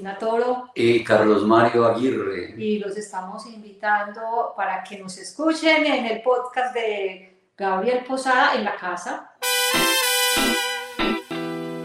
[0.00, 2.54] Cristina Toro y Carlos Mario Aguirre.
[2.56, 8.64] y los estamos invitando para que nos escuchen en el podcast de Gabriel Posada en
[8.64, 9.30] la casa.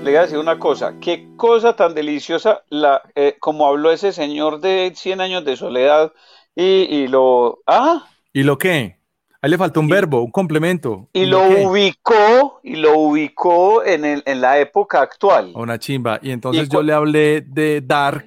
[0.02, 4.14] Le voy a decir una cosa, qué cosa tan deliciosa la, eh, como habló ese
[4.14, 6.14] señor de 100 años de soledad
[6.56, 7.60] y, y lo...
[7.68, 8.98] Ah, ¿Y lo qué?
[9.46, 11.08] Ahí le faltó un verbo, un complemento.
[11.14, 11.68] y lo qué?
[11.68, 15.52] ubicó, y lo ubicó en, el, en la época actual.
[15.54, 16.18] Una chimba.
[16.24, 18.26] Y entonces Y yo le hablé de Dark,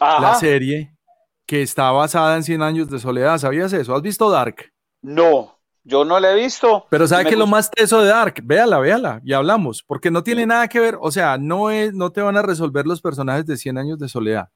[0.00, 0.92] la serie,
[1.46, 3.38] que está basada en 100 años de soledad.
[3.38, 3.94] ¿Sabías eso?
[3.94, 4.72] ¿Has visto Dark?
[5.02, 6.84] no, yo no la he visto.
[6.90, 8.34] Pero ¿sabe qué es lo más teso de Dark?
[8.42, 12.10] Véala, véala y hablamos, porque no tiene nada que ver, o sea, no es, no
[12.10, 14.48] te van a resolver los personajes de 100 años de soledad,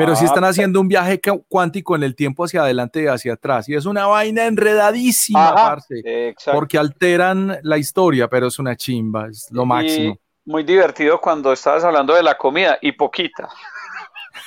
[0.00, 3.02] pero sí Ah, están pe- haciendo un viaje cu- cuántico en el tiempo hacia adelante
[3.02, 6.06] y hacia atrás, y es una vaina enredadísima, Ajá, parce,
[6.50, 10.18] porque alteran la historia, pero es una chimba, es lo Y máximo.
[10.44, 13.48] muy divertido cuando estabas hablando de la comida y poquita.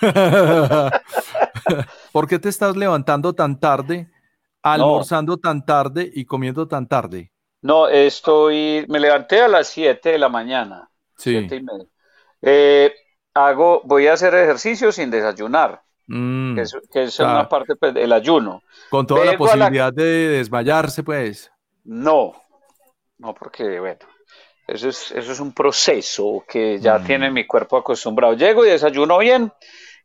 [2.11, 4.09] ¿Por qué te estás levantando tan tarde,
[4.61, 7.31] almorzando tan tarde y comiendo tan tarde?
[7.61, 10.89] No, estoy, me levanté a las 7 de la mañana.
[11.17, 11.31] Sí.
[11.31, 11.85] siete y media.
[12.41, 12.93] Eh,
[13.33, 17.31] hago, voy a hacer ejercicio sin desayunar, Mm, que es, que es claro.
[17.39, 18.61] una parte pues, del ayuno.
[18.89, 21.49] con toda la vengo a la- posibilidad de desmayarse, pues.
[21.85, 22.33] No,
[23.19, 23.99] no, porque bueno,
[24.67, 27.05] eso es, eso es un proceso que ya Mm.
[27.05, 28.33] tiene mi cuerpo acostumbrado.
[28.33, 29.51] Llego y desayuno bien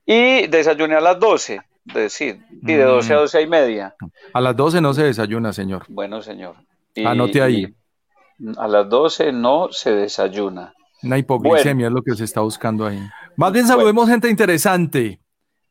[0.07, 3.21] y desayuné a las 12, es decir, y de 12 a Mm.
[3.21, 3.95] 12 y media.
[4.33, 5.85] A las 12 no se desayuna, señor.
[5.89, 6.55] Bueno, señor.
[6.95, 7.75] Y- Anote ahí.
[8.57, 10.73] a las 12 no se desayuna.
[11.03, 13.01] Una hipoglicemia es lo que se está buscando ahí.
[13.37, 15.21] Más bien saludemos gente interesante.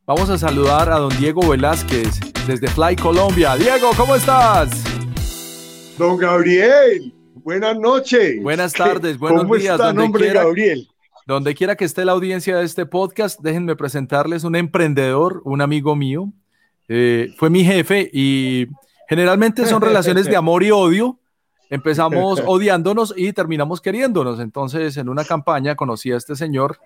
[0.06, 3.56] Vamos a saludar a don Diego Velázquez desde Fly Colombia.
[3.58, 4.70] Diego, ¿cómo estás?
[5.98, 8.42] Don Gabriel, buenas noches.
[8.42, 10.88] Buenas ¿Qué- tardes, buenos ¿Cómo días, está, donde hombre quiera- Gabriel?
[11.26, 15.94] Donde quiera que esté la audiencia de este podcast, déjenme presentarles un emprendedor, un amigo
[15.98, 16.32] mío.
[16.88, 18.68] Eh, fue mi jefe y
[19.10, 21.20] generalmente son relaciones de amor y odio.
[21.70, 24.40] Empezamos odiándonos y terminamos queriéndonos.
[24.40, 26.78] Entonces, en una campaña conocí a este señor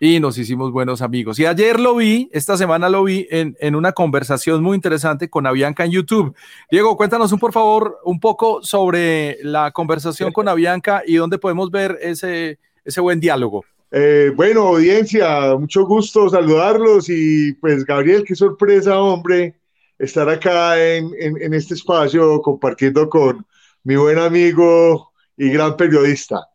[0.00, 1.38] y nos hicimos buenos amigos.
[1.40, 5.46] Y ayer lo vi, esta semana lo vi en, en una conversación muy interesante con
[5.46, 6.34] Avianca en YouTube.
[6.70, 11.70] Diego, cuéntanos un, por favor un poco sobre la conversación con Avianca y dónde podemos
[11.72, 13.64] ver ese, ese buen diálogo.
[13.90, 19.54] Eh, bueno, audiencia, mucho gusto saludarlos y pues Gabriel, qué sorpresa, hombre,
[19.98, 23.44] estar acá en, en- en este espacio compartiendo con
[23.84, 26.46] mi buen amigo y gran periodista.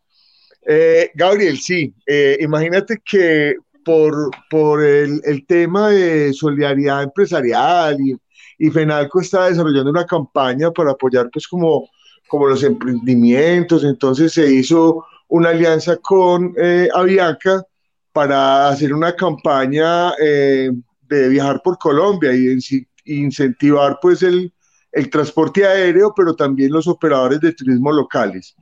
[0.66, 8.16] Eh, Gabriel, sí, eh, imagínate que por, por el, el tema de solidaridad empresarial y,
[8.58, 11.90] y FENALCO está desarrollando una campaña para apoyar pues como,
[12.28, 17.64] como los emprendimientos, entonces se hizo una alianza con eh, Avianca
[18.12, 22.58] para hacer una campaña eh, de viajar por Colombia y
[23.06, 24.54] incentivar pues el,
[24.94, 28.56] el transporte aéreo, pero también los operadores de turismo locales.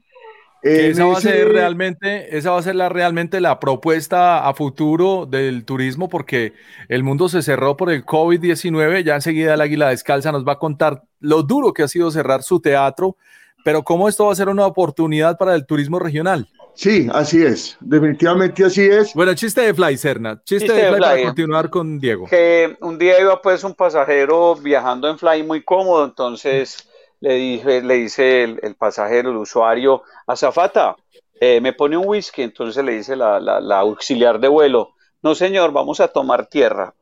[0.63, 5.25] Esa va a ser realmente, esa va a ser la, realmente la propuesta a futuro
[5.25, 6.53] del turismo, porque
[6.87, 9.03] el mundo se cerró por el COVID-19.
[9.03, 12.43] Ya enseguida el Águila Descalza nos va a contar lo duro que ha sido cerrar
[12.43, 13.17] su teatro,
[13.65, 16.47] pero cómo esto va a ser una oportunidad para el turismo regional.
[16.73, 19.13] Sí, así es, definitivamente así es.
[19.13, 20.41] Bueno, chiste de Fly, Serna.
[20.43, 22.25] Chiste, Chiste de de Fly para continuar con Diego.
[22.27, 26.87] que un día iba pues un pasajero viajando en Fly muy cómodo, entonces
[27.19, 30.95] le dije, le dice el, el pasajero, el usuario, azafata,
[31.39, 35.35] eh, me pone un whisky, entonces le dice la, la- la auxiliar de vuelo, no
[35.35, 36.93] señor, vamos a tomar tierra.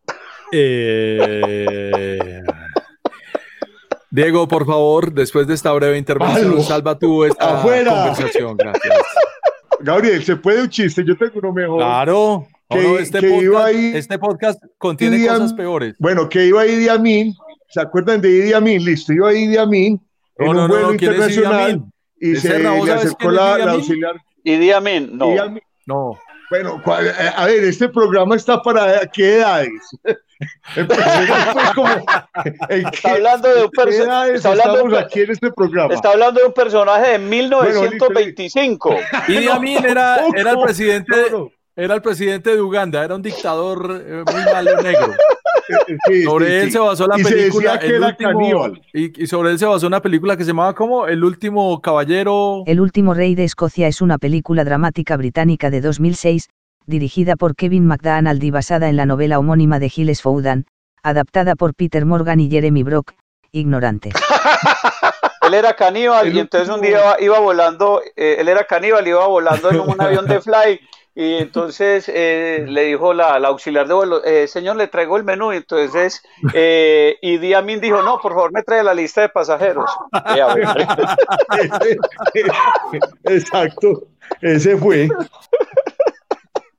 [0.51, 2.41] Eh,
[4.11, 6.63] Diego, por favor, después de esta breve intervención, Algo.
[6.63, 7.91] salva tú esta Afuera.
[7.91, 8.57] conversación.
[8.57, 8.93] Gracias.
[9.81, 11.03] Gabriel, ¿se puede un chiste?
[11.05, 11.77] Yo tengo uno mejor.
[11.77, 12.47] Claro.
[12.69, 15.95] Que, no, este, podcast, ahí, este, podcast, contiene cosas peores.
[15.97, 17.33] Bueno, que iba Idi Amin,
[17.67, 18.85] ¿se acuerdan de Idi Amin?
[18.85, 19.99] Listo, iba Idi Amin
[20.37, 21.83] en no, un no, vuelo internacional
[22.19, 24.21] y se le acercó la, la, auxiliar.
[24.43, 25.33] Idi Amin, no.
[25.87, 26.19] No.
[26.51, 29.89] Bueno, a ver, este programa está para qué edades.
[32.69, 34.33] está hablando de un personaje.
[34.35, 35.93] Está hablando aquí en este programa.
[35.93, 38.95] Está hablando de un personaje de 1925.
[39.27, 41.13] Idi Amin era, era el presidente.
[41.75, 45.13] Era el presidente de Uganda, era un dictador eh, muy malo negro.
[46.25, 50.01] sobre él se basó la película el último, y, y, sobre él se basó una
[50.01, 52.63] película que se llamaba como El último caballero.
[52.65, 56.49] El último rey de Escocia es una película dramática británica de 2006,
[56.89, 60.65] dirigida por Kevin McDonald y basada en la novela homónima de Giles Foudan,
[61.03, 63.13] adaptada por Peter Morgan y Jeremy Brock,
[63.51, 64.09] ignorante.
[65.43, 69.27] él era caníbal y entonces un día iba, volando, eh, él era caníbal y iba
[69.27, 70.79] volando en un avión de fly
[71.19, 75.51] y entonces eh, le dijo la, auxiliar de vuelo, eh, señor, le traigo el menú.
[75.51, 79.91] Y entonces, eh, y Diamin dijo, no, por favor, me trae la lista de pasajeros.
[83.25, 84.03] Exacto,
[84.39, 85.09] ese fue.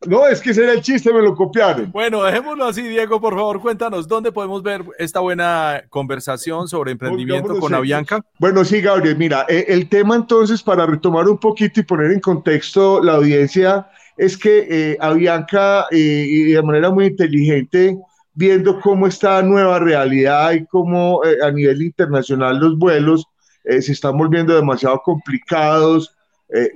[0.06, 1.90] No, es que ese era el chiste, me lo copiaron.
[1.92, 7.58] Bueno, dejémoslo así, Diego, por favor, cuéntanos, ¿dónde podemos ver esta buena conversación sobre emprendimiento
[7.58, 8.24] con Avianca?
[8.38, 13.02] Bueno, sí, Gabriel, mira, el tema entonces, para retomar un poquito y poner en contexto
[13.02, 17.98] la audiencia, es que eh, Avianca, eh, y de manera muy inteligente,
[18.34, 23.26] viendo cómo esta nueva realidad y cómo eh, a nivel internacional los vuelos
[23.62, 26.16] se están volviendo demasiado complicados.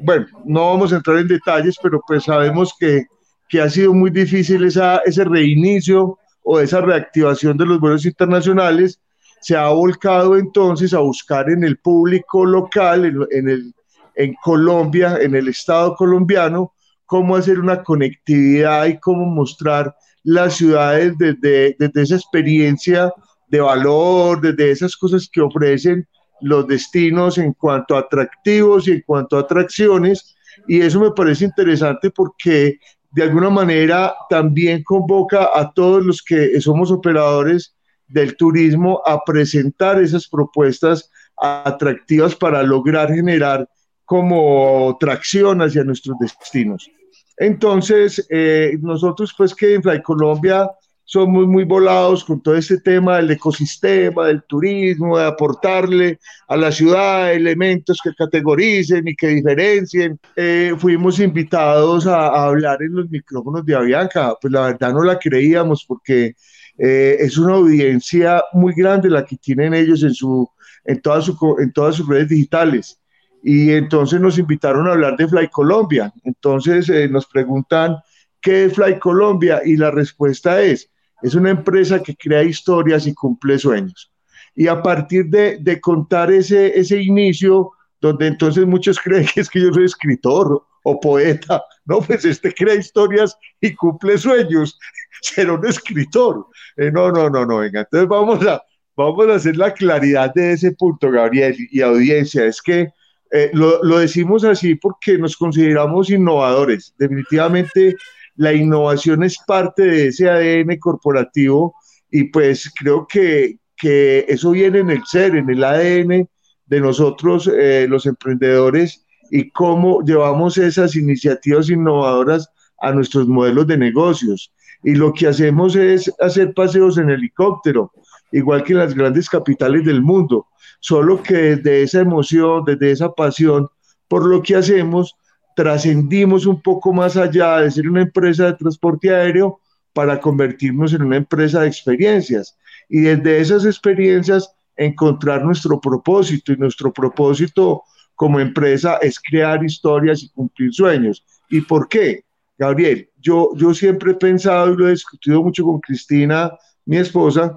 [0.02, 3.06] Bueno, no vamos a entrar en detalles, pero pues sabemos que,
[3.48, 9.00] que ha sido muy difícil esa, ese reinicio o esa reactivación de los vuelos internacionales.
[9.40, 13.74] Se ha volcado entonces a buscar en el público local, en, en, el,
[14.14, 16.72] en Colombia, en el Estado colombiano,
[17.06, 23.12] cómo hacer una conectividad y cómo mostrar las ciudades desde, desde esa experiencia
[23.48, 26.08] de valor, desde esas cosas que ofrecen
[26.44, 30.36] los destinos en cuanto a atractivos y en cuanto a atracciones.
[30.68, 32.78] Y eso me parece interesante porque
[33.12, 37.74] de alguna manera también convoca a todos los que somos operadores
[38.06, 43.68] del turismo a presentar esas propuestas atractivas para lograr generar
[44.04, 46.90] como tracción hacia nuestros destinos.
[47.38, 50.70] Entonces, eh, nosotros pues que en Fly Colombia
[51.04, 56.18] somos muy volados con todo este tema del ecosistema, del turismo, de aportarle
[56.48, 60.18] a la ciudad elementos que categoricen y que diferencien.
[60.34, 65.18] Eh, fuimos invitados a, hablar en los micrófonos de Avianca, pues la verdad no la
[65.18, 66.34] creíamos porque
[66.78, 70.48] eh, es una audiencia muy grande la que tienen ellos en, su,
[70.84, 72.98] en, todas, su, en todas sus redes digitales
[73.44, 76.10] y entonces nos invitaron a hablar de Fly Colombia.
[76.24, 77.98] Entonces eh, nos preguntan,
[78.40, 79.60] ¿qué es Fly Colombia?
[79.62, 80.90] Y la respuesta es,
[81.24, 84.12] es una empresa que crea historias y cumple sueños.
[84.54, 89.48] Y a partir de, de contar ese, ese inicio, donde entonces muchos creen que es
[89.48, 94.78] que yo soy escritor o poeta, no, pues este crea historias y cumple sueños,
[95.22, 96.46] ser un escritor.
[96.76, 98.62] Eh, no, no, no, no, venga, entonces vamos a,
[98.94, 102.88] vamos a hacer la claridad de ese punto, Gabriel, y audiencia, es que
[103.32, 106.94] eh, lo, lo, decimos así porque nos consideramos innovadores.
[106.98, 107.96] Definitivamente
[108.36, 111.74] la innovación es parte de ese ADN corporativo
[112.10, 116.28] y pues creo que, que eso viene en el ser, en el ADN
[116.66, 122.48] de nosotros, eh, los emprendedores, y cómo llevamos esas iniciativas innovadoras
[122.80, 124.52] a nuestros modelos de negocios.
[124.82, 127.92] Y lo que hacemos es hacer paseos en helicóptero,
[128.32, 130.46] igual que en las grandes capitales del mundo
[130.84, 133.68] solo que desde esa emoción, desde esa pasión
[134.06, 135.16] por lo que hacemos,
[135.54, 139.60] trascendimos un poco más allá de ser una empresa de transporte aéreo
[139.92, 142.56] para convertirnos en una empresa de experiencias.
[142.88, 146.52] Y desde esas experiencias encontrar nuestro propósito.
[146.52, 147.82] Y nuestro propósito
[148.14, 151.24] como empresa es crear historias y cumplir sueños.
[151.50, 152.24] ¿Y por qué?
[152.56, 156.52] Gabriel, yo, yo siempre he pensado y lo he discutido mucho con Cristina,
[156.86, 157.56] mi esposa,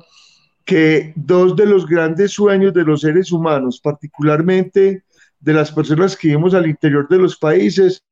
[0.66, 5.04] que dos de los grandes sueños de los seres humanos, particularmente
[5.40, 8.04] de las personas que vivimos al interior de los países,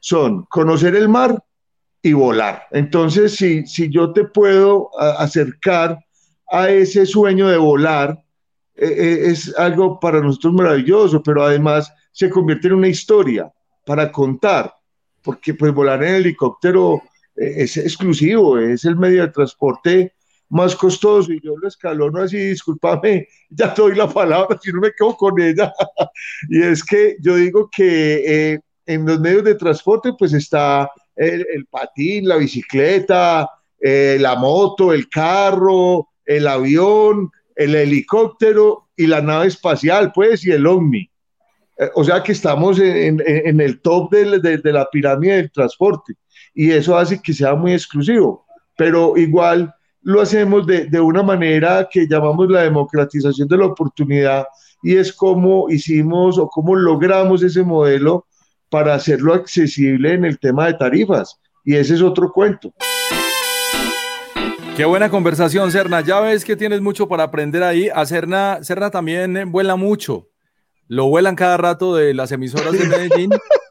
[0.00, 1.42] son conocer el mar
[2.02, 2.64] y volar.
[2.70, 5.98] Entonces, si, si yo te puedo acercar
[6.50, 8.22] a ese sueño de volar,
[8.76, 13.50] eh, eh, es algo para nosotros maravilloso, pero además se convierte en una historia
[13.86, 14.74] para contar,
[15.22, 17.02] porque pues volar en helicóptero
[17.36, 20.14] eh, es exclusivo, es el medio de transporte
[20.48, 24.80] más costoso y yo lo escalono así, discúlpame, ya te doy la palabra, si no
[24.80, 25.72] me quedo con ella.
[26.48, 31.66] y es que yo digo que eh, en los medios de transporte pues está el,
[31.70, 33.48] patín, la bicicleta,
[33.80, 40.50] eh, la moto, el carro, el avión, el helicóptero y la nave espacial, pues, y
[40.50, 41.10] el OVNI.
[41.78, 46.14] Eh, o sea que estamos en, el top de, la pirámide del transporte
[46.54, 48.46] y eso hace que sea muy exclusivo,
[48.76, 49.74] pero igual
[50.04, 54.46] lo hacemos de, de una manera que llamamos la democratización de la oportunidad
[54.82, 58.26] y es cómo hicimos o cómo logramos ese modelo
[58.68, 61.40] para hacerlo accesible en el tema de tarifas.
[61.64, 62.72] Y ese es otro cuento.
[64.76, 66.00] Qué buena conversación, Serna.
[66.02, 67.88] Ya ves que tienes mucho para aprender ahí.
[67.94, 70.28] A Serna, Serna también eh, vuela mucho.
[70.86, 73.30] Lo vuelan cada rato de las emisoras de Medellín.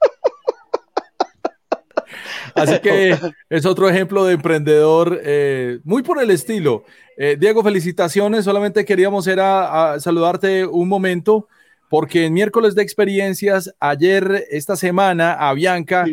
[2.56, 3.18] Así que
[3.50, 6.84] es otro ejemplo de emprendedor eh, muy por el estilo.
[7.18, 8.46] Eh, Diego, felicitaciones.
[8.46, 11.48] Solamente queríamos era saludarte un momento
[11.90, 16.06] porque en miércoles de experiencias, ayer, esta semana, a Bianca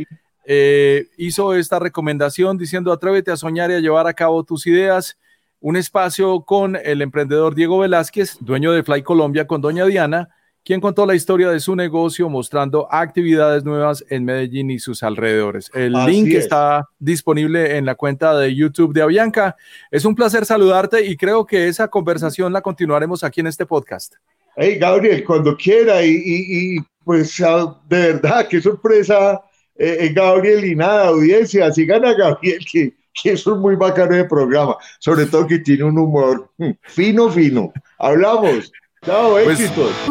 [0.45, 5.17] eh, hizo esta recomendación diciendo atrévete a soñar y a llevar a cabo tus ideas.
[5.59, 10.31] Un espacio con el emprendedor Diego Velázquez, dueño de Fly Colombia, con doña Diana
[10.65, 15.71] quien contó la historia de su negocio mostrando actividades nuevas en Medellín y sus alrededores.
[15.75, 19.57] El link está disponible en la cuenta de YouTube de Avianca.
[19.91, 24.15] Es un placer saludarte y creo que esa conversación la continuaremos aquí en este podcast.
[24.57, 29.41] Hey, Gabriel, cuando quiera y, pues ah, de verdad, qué sorpresa,
[29.77, 34.25] eh, eh, Gabriel, y nada, audiencia, así gana Gabriel, que, que es muy bacano de
[34.25, 37.73] programa, sobre todo que tiene un humor mm, fino, fino.
[37.99, 38.71] Hablamos.
[39.03, 39.59] Chao, pues,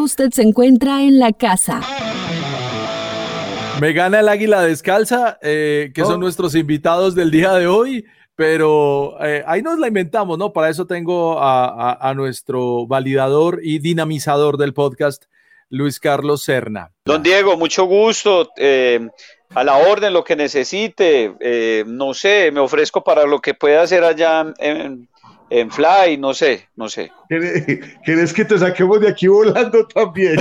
[0.00, 1.80] Usted se encuentra en la casa.
[3.80, 8.04] Me gana el águila descalza, eh, que son nuestros invitados del día de hoy,
[8.34, 10.52] pero eh, ahí nos la inventamos, ¿no?
[10.52, 15.26] Para eso tengo a, nuestro validador y dinamizador del podcast,
[15.68, 16.90] Luis Carlos Serna.
[17.04, 18.50] Don Diego, mucho gusto.
[18.56, 19.08] Eh,
[19.54, 21.84] a la orden, lo que necesite.
[21.86, 25.08] no sé, me ofrezco para lo que pueda hacer allá en,
[25.50, 27.10] en Fly, no sé, no sé.
[27.28, 30.36] ¿Quieres que te saquemos de aquí volando también?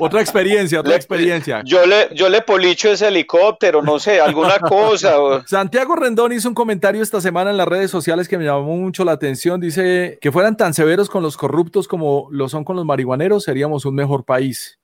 [0.00, 1.62] otra experiencia, otra experiencia.
[1.64, 5.16] Yo le, yo le policho ese helicóptero, no sé, alguna cosa.
[5.46, 9.04] Santiago Rendón hizo un comentario esta semana en las redes sociales que me llamó mucho
[9.04, 9.60] la atención.
[9.60, 13.84] Dice que fueran tan severos con los corruptos como lo son con los marihuaneros, seríamos
[13.84, 14.78] un mejor país.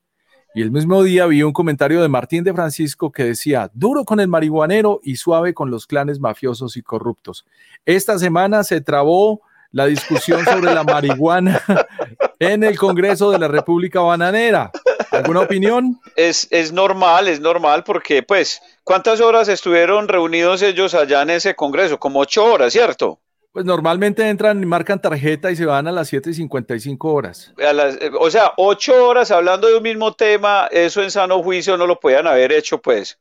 [0.55, 4.19] Y el mismo día vi un comentario de Martín de Francisco que decía, duro con
[4.19, 7.43] el marihuanero y suave con los clanes mafiosos y corruptos.
[7.85, 9.41] Esta semana se trabó
[9.71, 11.59] la discusión sobre la marihuana
[12.39, 14.71] en el Congreso de la República Bananera.
[15.09, 15.99] ¿Alguna opinión?
[16.15, 21.55] Es, es normal, es normal porque pues, ¿cuántas horas estuvieron reunidos ellos allá en ese
[21.55, 21.97] Congreso?
[21.97, 23.19] Como ocho horas, ¿cierto?
[23.53, 27.53] Pues normalmente entran y marcan tarjeta y se van a las 7 y 55 horas.
[27.59, 31.85] Eh, o sea, 8 horas hablando de un mismo tema, eso en sano juicio no
[31.85, 33.19] lo podían haber hecho, pues.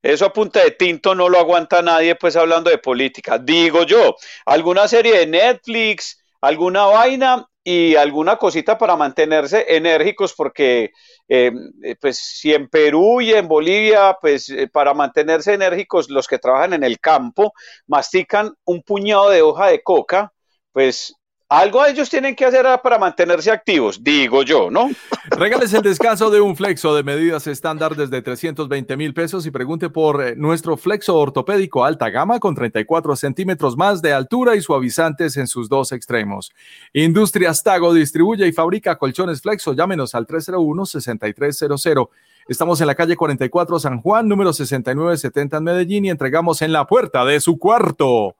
[0.00, 3.38] Eso a punta de tinto no lo aguanta nadie, pues hablando de política.
[3.38, 10.92] Digo yo, alguna serie de Netflix, alguna vaina y alguna cosita para mantenerse enérgicos, porque
[11.26, 11.50] eh,
[11.82, 16.38] eh, pues si en Perú y en Bolivia, pues eh, para mantenerse enérgicos, los que
[16.38, 17.54] trabajan en el campo
[17.86, 20.32] mastican un puñado de hoja de coca,
[20.72, 21.14] pues
[21.58, 24.90] algo ellos tienen que hacer para mantenerse activos, digo yo, ¿no?
[25.30, 29.88] Regales el descanso de un flexo de medidas estándar desde 320 mil pesos y pregunte
[29.90, 35.46] por nuestro flexo ortopédico alta gama con 34 centímetros más de altura y suavizantes en
[35.46, 36.52] sus dos extremos.
[36.92, 39.74] Industrias Tago distribuye y fabrica colchones flexo.
[39.74, 42.08] Llámenos al 301-6300.
[42.48, 46.86] Estamos en la calle 44 San Juan, número 6970 en Medellín y entregamos en la
[46.86, 48.36] puerta de su cuarto.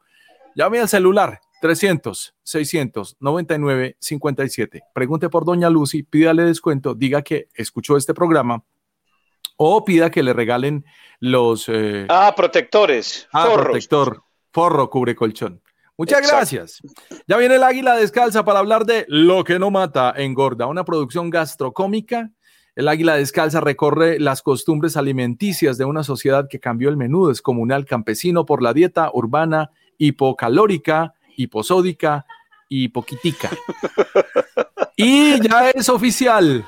[0.54, 4.82] Llame al celular 300 600 99 57.
[4.92, 8.64] Pregunte por Doña Lucy, pídale descuento, diga que escuchó este programa
[9.56, 10.84] o pida que le regalen
[11.20, 11.68] los.
[11.68, 13.28] Eh, ah, protectores.
[13.32, 14.22] Ah, protector.
[14.52, 15.60] Forro cubre colchón.
[15.96, 16.80] Muchas gracias.
[17.26, 21.30] Ya viene el águila descalza para hablar de Lo que no mata engorda, una producción
[21.30, 22.30] gastrocómica.
[22.74, 27.84] El águila descalza recorre las costumbres alimenticias de una sociedad que cambió el menú descomunal
[27.84, 32.26] campesino por la dieta urbana hipocalórica hiposódica
[32.68, 33.50] y poquitica.
[34.96, 36.64] y ya es oficial.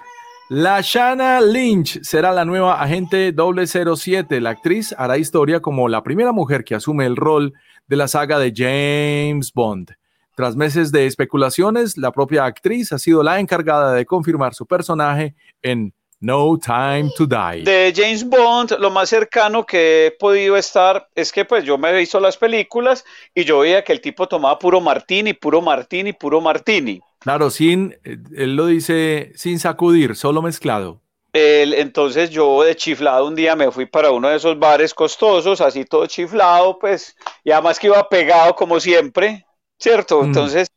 [0.48, 4.40] La Shanna Lynch será la nueva agente 007.
[4.40, 7.52] La actriz hará historia como la primera mujer que asume el rol
[7.88, 9.90] de la saga de James Bond.
[10.36, 15.34] Tras meses de especulaciones, la propia actriz ha sido la encargada de confirmar su personaje
[15.62, 17.62] en no Time to Die.
[17.62, 21.90] De James Bond, lo más cercano que he podido estar es que pues yo me
[21.90, 23.04] he visto las películas
[23.34, 27.00] y yo veía que el tipo tomaba puro martini, puro martini, puro martini.
[27.18, 31.00] Claro, sin, él lo dice sin sacudir, solo mezclado.
[31.32, 35.60] el- entonces yo de chiflado un día me fui para uno de esos bares costosos,
[35.60, 39.44] así todo chiflado, pues, y además que iba pegado como siempre,
[39.78, 40.22] ¿cierto?
[40.22, 40.24] Mm.
[40.26, 40.68] Entonces,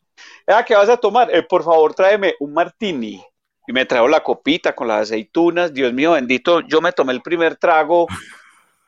[0.48, 1.34] "Ah, ¿qué vas a tomar?
[1.34, 3.24] "Eh, por favor, tráeme un martini.
[3.69, 5.71] Y me trajo la copita con las aceitunas.
[5.71, 8.07] Dios mío, bendito, yo me tomé el primer trago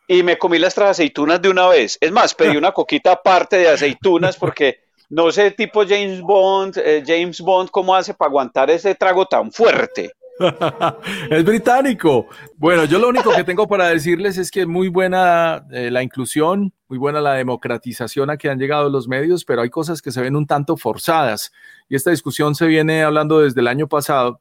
[0.08, 1.98] y me comí las aceitunas de una vez.
[2.00, 7.04] Es más, pedí una coquita aparte de aceitunas porque no sé, tipo James Bond, eh,
[7.06, 10.10] James Bond, cómo hace para aguantar ese trago tan fuerte.
[11.30, 12.26] es británico.
[12.56, 16.72] Bueno, yo lo único que tengo para decirles es que muy buena eh, la inclusión,
[16.88, 20.20] muy buena la democratización a que han llegado los medios, pero hay cosas que se
[20.20, 21.52] ven un tanto forzadas.
[21.88, 24.40] Y esta discusión se viene hablando desde el año pasado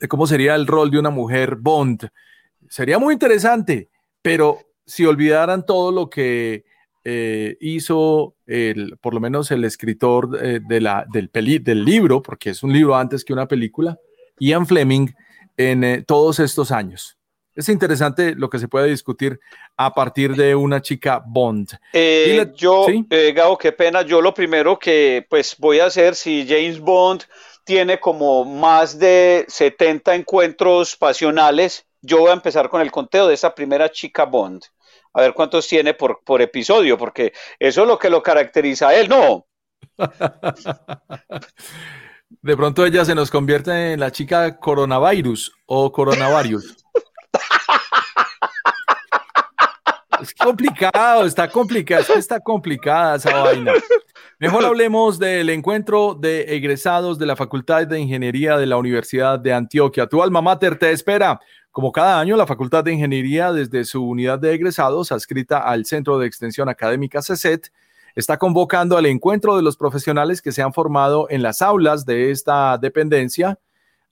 [0.00, 2.08] de cómo sería el rol de una mujer Bond.
[2.68, 3.88] Sería muy interesante,
[4.22, 6.64] pero si olvidaran todo lo que
[7.04, 12.20] eh, hizo el, por lo menos el escritor eh, de la, del, peli- del libro,
[12.22, 13.98] porque es un libro antes que una película,
[14.38, 15.08] Ian Fleming,
[15.56, 17.16] en eh, todos estos años.
[17.54, 19.40] Es interesante lo que se puede discutir
[19.76, 21.70] a partir de una chica Bond.
[21.92, 23.04] Eh, la- yo, ¿sí?
[23.10, 24.02] eh, Gabo, qué pena.
[24.02, 27.22] Yo lo primero que pues voy a hacer, si James Bond
[27.68, 33.34] tiene como más de 70 encuentros pasionales, yo voy a empezar con el conteo de
[33.34, 34.62] esa primera chica Bond.
[35.12, 38.94] A ver cuántos tiene por, por episodio, porque eso es lo que lo caracteriza a
[38.94, 39.10] él.
[39.10, 39.46] No,
[42.40, 46.86] De pronto ella se nos convierte en la chica coronavirus o coronavirus.
[50.20, 53.72] Es complicado, está complicado, está complicada esa vaina.
[54.38, 59.52] Mejor hablemos del encuentro de egresados de la Facultad de Ingeniería de la Universidad de
[59.52, 60.06] Antioquia.
[60.06, 61.40] Tu alma mater te espera.
[61.70, 66.18] Como cada año, la Facultad de Ingeniería, desde su unidad de egresados, adscrita al Centro
[66.18, 67.70] de Extensión Académica CECET,
[68.16, 72.30] está convocando al encuentro de los profesionales que se han formado en las aulas de
[72.30, 73.58] esta dependencia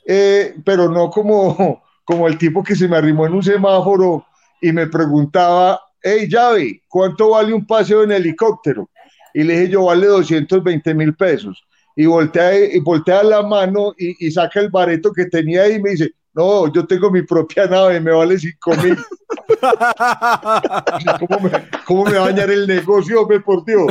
[0.05, 4.23] eh, pero no como, como el tipo que se me arrimó en un semáforo
[4.61, 8.91] y me preguntaba, hey, llave, ¿cuánto vale un paseo en helicóptero?
[9.33, 11.63] Y le dije, yo vale 220 mil pesos.
[11.95, 15.81] Y voltea, y voltea la mano y, y saca el bareto que tenía ahí y
[15.81, 18.95] me dice, no, yo tengo mi propia nave, me vale 5 mil.
[21.27, 21.49] ¿Cómo me,
[21.83, 23.87] ¿Cómo me va a dañar el negocio, hombre, por Dios?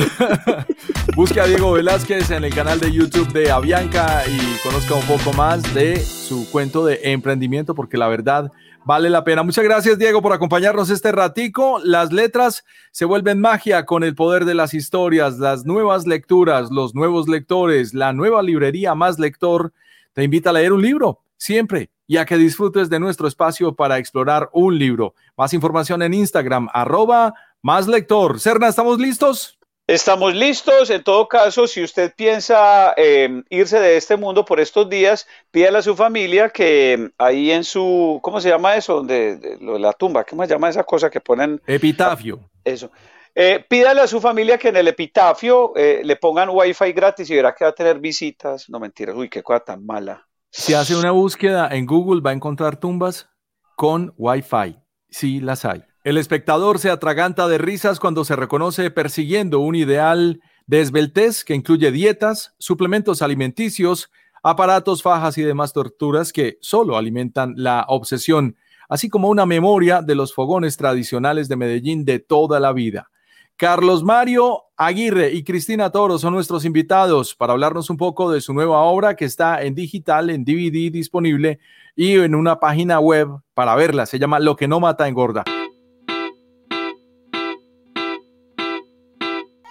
[1.17, 5.33] Busque a Diego Velázquez en el canal de YouTube de Avianca y conozca un poco
[5.37, 8.53] más de su cuento de emprendimiento porque la verdad
[8.85, 9.43] vale la pena.
[9.43, 11.81] Muchas gracias Diego por acompañarnos este ratico.
[11.83, 16.95] Las letras se vuelven magia con el poder de las historias, las nuevas lecturas, los
[16.95, 19.73] nuevos lectores, la nueva librería Más Lector
[20.13, 23.99] te invita a leer un libro siempre y a que disfrutes de nuestro espacio para
[23.99, 25.15] explorar un libro.
[25.37, 28.39] Más información en Instagram, arroba más lector.
[28.39, 29.59] Serna, ¿estamos listos?
[29.89, 30.91] Estamos listos.
[30.91, 35.79] En todo caso, si usted piensa em, irse de este mundo por estos días, pídale
[35.79, 38.97] a su familia que em, ahí en su, ¿cómo se llama eso?
[38.97, 41.61] Donde, la tumba, ¿cómo se llama esa cosa que ponen?
[41.67, 42.41] Epitafio.
[42.65, 42.91] Eso.
[43.33, 47.37] Eh, pídale a su familia que en el epitafio eh, le pongan wifi gratis y
[47.37, 48.69] verá que va a tener visitas.
[48.69, 50.26] No mentiras, uy, qué cosa tan mala.
[50.51, 53.29] Si hace una búsqueda en Google, va a encontrar tumbas
[53.77, 54.79] con Wi-Fi.
[55.11, 55.83] Sí, las hay.
[56.03, 61.55] El espectador se atraganta de risas cuando se reconoce persiguiendo un ideal de esbeltez que
[61.55, 64.11] incluye dietas, suplementos alimenticios,
[64.43, 68.57] aparatos, fajas y demás torturas que solo alimentan la obsesión,
[68.89, 73.11] así como una memoria de los fogones tradicionales de Medellín de toda la vida.
[73.57, 78.53] Carlos Mario Aguirre y Cristina Toro son nuestros invitados para hablarnos un poco de su
[78.53, 81.59] nueva obra que está en digital, en DVD disponible
[81.95, 84.05] y en una página web para verla.
[84.05, 85.45] Se llama Lo que no mata engorda.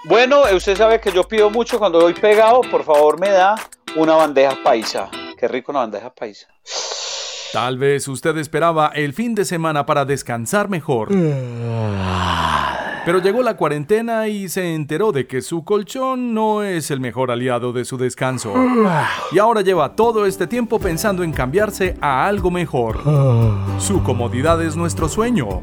[0.06, 3.56] Bueno, usted sabe que yo pido mucho cuando voy pegado, por favor me da
[3.96, 5.12] una bandeja paisa.
[5.38, 6.48] Qué rico una bandeja paisa.
[7.54, 11.10] Tal vez usted esperaba el fin de semana para descansar mejor.
[13.06, 17.30] Pero llegó la cuarentena y se enteró de que su colchón no es el mejor
[17.30, 18.52] aliado de su descanso.
[19.32, 23.02] Y ahora lleva todo este tiempo pensando en cambiarse a algo mejor.
[23.78, 25.62] Su comodidad es nuestro sueño.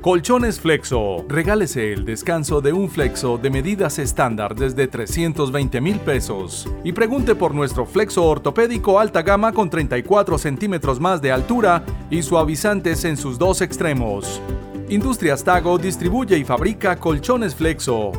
[0.00, 1.26] Colchones Flexo.
[1.28, 6.66] Regálese el descanso de un Flexo de medidas estándar desde 320 mil pesos.
[6.82, 12.22] Y pregunte por nuestro Flexo ortopédico alta gama con 34 centímetros más de altura y
[12.22, 14.40] suavizantes en sus dos extremos.
[14.90, 18.10] Industrias Tago distribuye y fabrica colchones Flexo.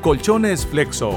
[0.00, 1.12] Colchones Flexo.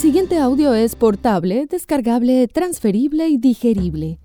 [0.00, 4.18] Siguiente audio es portable, descargable, transferible y digerible.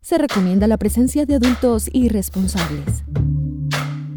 [0.00, 3.04] Se recomienda la presencia de adultos irresponsables.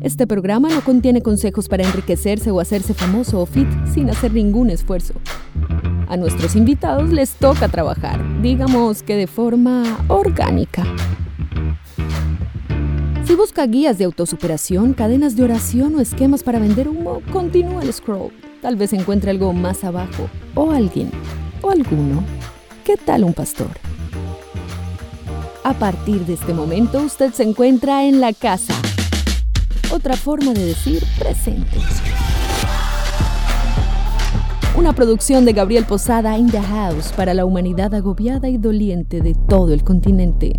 [0.01, 4.71] Este programa no contiene consejos para enriquecerse o hacerse famoso o fit sin hacer ningún
[4.71, 5.13] esfuerzo.
[6.07, 10.83] A nuestros invitados les toca trabajar, digamos que de forma orgánica.
[13.23, 17.93] Si busca guías de autosuperación, cadenas de oración o esquemas para vender humo, continúa el
[17.93, 18.31] scroll.
[18.65, 21.11] Tal vez encuentre algo más abajo, o alguien,
[21.61, 22.23] o alguno.
[22.83, 23.69] ¿Qué tal un pastor?
[25.63, 28.73] A partir de este momento usted se encuentra en la casa.
[29.93, 31.77] Otra forma de decir presente.
[34.75, 39.35] Una producción de Gabriel Posada in the House para la humanidad agobiada y doliente de
[39.47, 40.53] todo el continente.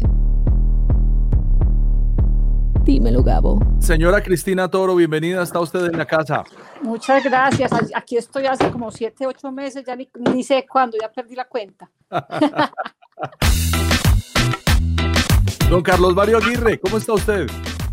[2.87, 3.59] Dímelo, Gabo.
[3.81, 5.43] Señora Cristina Toro, bienvenida.
[5.43, 6.45] Está usted en la casa.
[6.83, 7.73] Muchas gracias.
[7.93, 11.47] Aquí estoy hace como siete, ocho meses, ya ni, ni sé cuándo, ya perdí la
[11.47, 11.91] cuenta.
[15.71, 17.49] Don Carlos Mario Aguirre, ¿cómo está usted?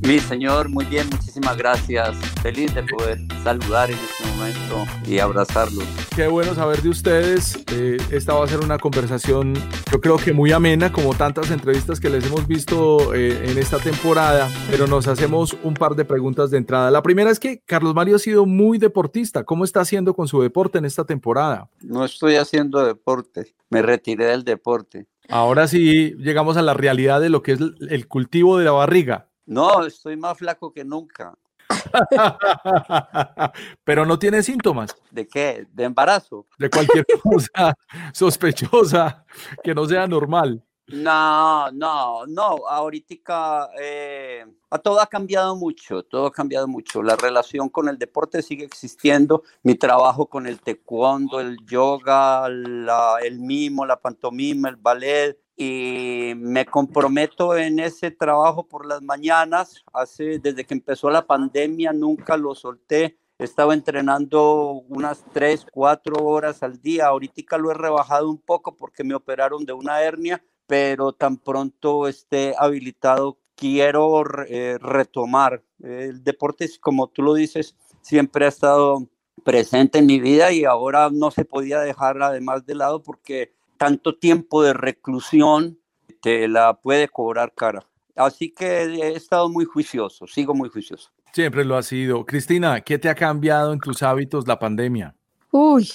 [0.07, 2.15] Mi señor, muy bien, muchísimas gracias.
[2.43, 5.83] Feliz de poder saludar en este momento y abrazarlos.
[6.15, 7.57] Qué bueno saber de ustedes.
[7.71, 9.55] Eh, esta va a ser una conversación,
[9.91, 13.79] yo creo que muy amena, como tantas entrevistas que les hemos visto eh, en esta
[13.79, 16.91] temporada, pero nos hacemos un par de preguntas de entrada.
[16.91, 19.45] La primera es que Carlos Mario ha sido muy deportista.
[19.45, 21.71] ¿Cómo está haciendo con su deporte en esta temporada?
[21.81, 25.07] No estoy haciendo deporte, me retiré del deporte.
[25.29, 27.59] Ahora sí llegamos a la realidad de lo que es
[27.89, 29.29] el cultivo de la barriga.
[29.45, 31.33] No, estoy más flaco que nunca.
[33.83, 34.95] Pero no tiene síntomas.
[35.11, 35.67] ¿De qué?
[35.71, 36.47] ¿De embarazo?
[36.57, 37.75] De cualquier cosa
[38.13, 39.25] sospechosa
[39.63, 40.63] que no sea normal.
[40.87, 42.67] No, no, no.
[42.67, 44.45] Ahorita eh,
[44.83, 47.01] todo ha cambiado mucho, todo ha cambiado mucho.
[47.01, 49.43] La relación con el deporte sigue existiendo.
[49.63, 56.65] Mi trabajo con el taekwondo, el yoga, el mimo, la pantomima, el ballet, y me
[56.65, 59.83] comprometo en ese trabajo por las mañanas.
[59.93, 63.17] Hace, desde que empezó la pandemia nunca lo solté.
[63.39, 67.07] Estaba entrenando unas 3, 4 horas al día.
[67.07, 72.07] Ahorita lo he rebajado un poco porque me operaron de una hernia, pero tan pronto
[72.07, 75.61] esté habilitado, quiero eh, retomar.
[75.83, 79.07] El deporte, como tú lo dices, siempre ha estado
[79.43, 84.17] presente en mi vida y ahora no se podía dejar además de lado porque tanto
[84.17, 85.77] tiempo de reclusión
[86.23, 87.85] te la puede cobrar cara.
[88.15, 91.11] Así que he estado muy juicioso, sigo muy juicioso.
[91.33, 92.25] Siempre lo ha sido.
[92.25, 95.15] Cristina, ¿qué te ha cambiado en tus hábitos la pandemia?
[95.51, 95.87] Uy,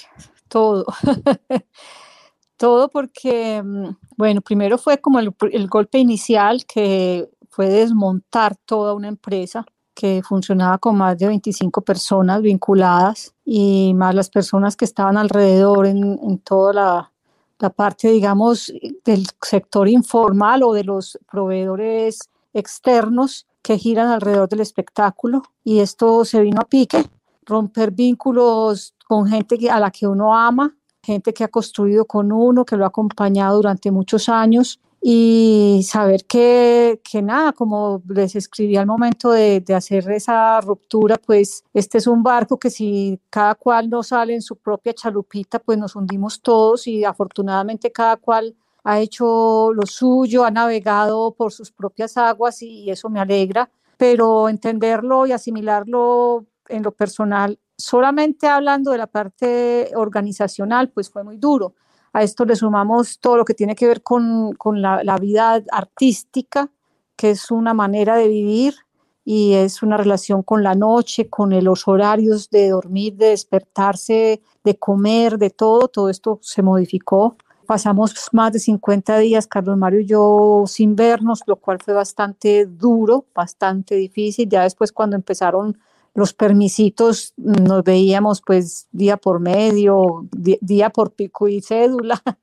[0.47, 0.85] todo.
[2.59, 8.93] todo porque, mm, bueno, primero fue como el, el, golpe inicial que fue desmontar toda
[8.93, 14.85] una empresa que funcionaba con más de 25 personas vinculadas y más las personas que
[14.85, 17.13] estaban alrededor en, en toda la,
[17.59, 18.73] la parte, digamos,
[19.05, 25.43] del sector informal o de los proveedores externos que giran alrededor del espectáculo.
[25.63, 27.05] Y esto se vino a pique,
[27.45, 32.65] romper vínculos con gente a la que uno ama, gente que ha construido con uno,
[32.65, 38.75] que lo ha acompañado durante muchos años y saber que, que nada, como les escribí
[38.75, 43.55] al momento de, de, hacer esa ruptura, pues este es un barco que si cada
[43.55, 48.55] cual no sale en su propia chalupita, pues nos hundimos todos y afortunadamente cada cual
[48.83, 53.69] ha hecho lo suyo, ha navegado por sus propias aguas y, y eso me alegra,
[53.97, 61.23] pero entenderlo y asimilarlo en lo personal, solamente hablando de la parte organizacional, pues fue
[61.23, 61.73] muy duro
[62.13, 66.71] a esto le sumamos todo lo que tiene que ver con, con la, vida artística,
[67.15, 68.75] que es una manera de vivir
[69.25, 74.75] y es una relación con la noche, con los horarios de dormir, de despertarse, de
[74.77, 75.87] comer, de todo.
[75.87, 77.35] Todo esto se modificó.
[77.67, 82.65] Pasamos más de 50 días, Carlos Mario y yo, sin vernos, lo cual fue bastante
[82.65, 84.49] duro, bastante difícil.
[84.49, 85.77] Ya después cuando empezaron
[86.13, 92.21] los permisitos nos veíamos pues día por medio, día por pico y cédula.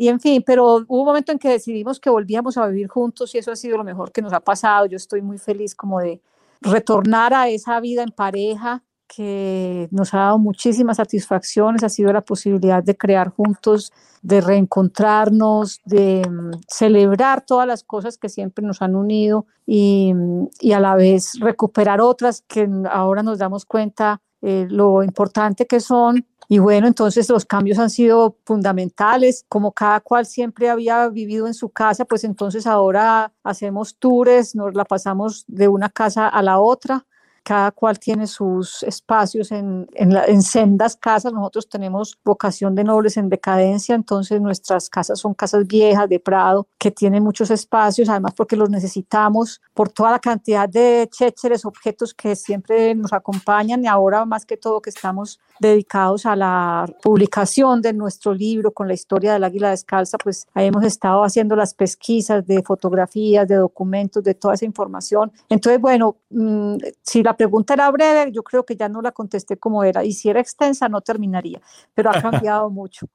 [0.00, 3.34] Y en fin, pero hubo un momento en que decidimos que volvíamos a vivir juntos
[3.34, 4.86] y eso ha sido lo mejor que nos ha pasado.
[4.86, 6.20] Yo estoy muy feliz como de
[6.60, 12.20] retornar a esa vida en pareja que nos ha dado muchísimas satisfacciones, ha sido la
[12.20, 13.92] posibilidad de crear juntos,
[14.22, 20.12] de reencontrarnos, de um, celebrar todas las cosas que siempre nos han unido y,
[20.60, 25.80] y, a la vez recuperar otras que ahora nos damos cuenta eh, lo importante que
[25.80, 26.26] son.
[26.50, 29.44] Y bueno, entonces los cambios han sido fundamentales.
[29.48, 34.74] Como cada cual siempre había vivido en su casa, pues entonces ahora hacemos tours, nos
[34.74, 37.06] la pasamos de una casa a la otra
[37.48, 41.32] cada cual tiene sus espacios en, en, la, en, sendas casas.
[41.32, 46.68] Nosotros tenemos vocación de nobles en decadencia, entonces nuestras casas son casas viejas de Prado
[46.76, 52.12] que tienen muchos espacios, además porque los necesitamos por toda la cantidad de chécheres, objetos
[52.12, 57.80] que siempre nos acompañan y ahora más que todo que estamos dedicados a la publicación
[57.80, 62.46] de nuestro libro con la historia del águila descalza, pues hemos estado haciendo las pesquisas
[62.46, 65.32] de fotografías, de documentos, de toda esa información.
[65.48, 69.56] Entonces, bueno, mmm, si la pregunta era breve, yo creo que ya no la contesté
[69.56, 71.60] como era, y si era extensa no terminaría,
[71.94, 73.06] pero ha cambiado mucho.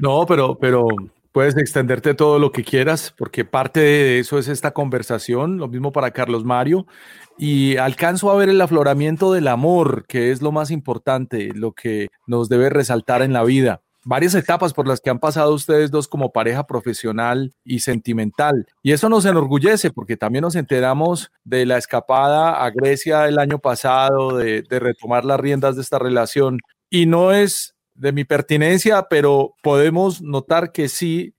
[0.00, 0.86] no, pero, pero
[1.30, 5.92] puedes extenderte todo lo que quieras, porque parte de eso es esta conversación, lo mismo
[5.92, 6.86] para Carlos Mario,
[7.38, 12.08] y alcanzo a ver el afloramiento del amor, que es lo más importante, lo que
[12.26, 16.06] nos debe resaltar en la vida varias etapas por las que han pasado ustedes dos
[16.06, 18.66] como pareja profesional y sentimental.
[18.82, 23.58] Y eso nos enorgullece porque también nos enteramos de la escapada a Grecia el año
[23.58, 26.60] pasado, de, retomar las riendas de esta relación.
[26.88, 31.34] Y no es de mi pertinencia, pero podemos notar que sí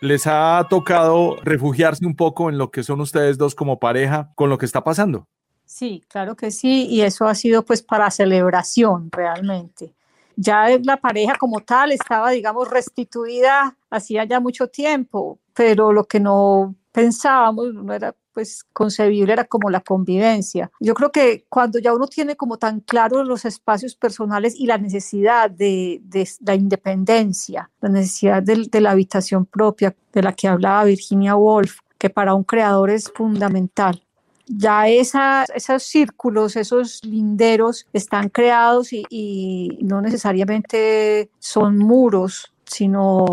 [0.00, 4.48] les ha tocado refugiarse un poco en lo que son ustedes dos como pareja con
[4.48, 5.26] lo que está pasando.
[5.64, 9.95] Sí, claro que sí, y eso ha sido pues para celebración realmente
[10.36, 16.20] ya la pareja como tal estaba, digamos, restituida hacía ya mucho tiempo, pero lo que
[16.20, 20.70] no pensábamos, no era pues concebible, era como la convivencia.
[20.78, 24.76] Yo creo que cuando ya uno tiene como tan claros los espacios personales y la
[24.76, 26.02] necesidad de,
[26.44, 32.10] la independencia, la necesidad de la habitación propia de la que hablaba Virginia Woolf, que
[32.10, 34.05] para un creador es fundamental
[34.46, 43.26] ya esos círculos, esos linderos están creados y, no necesariamente son muros, sino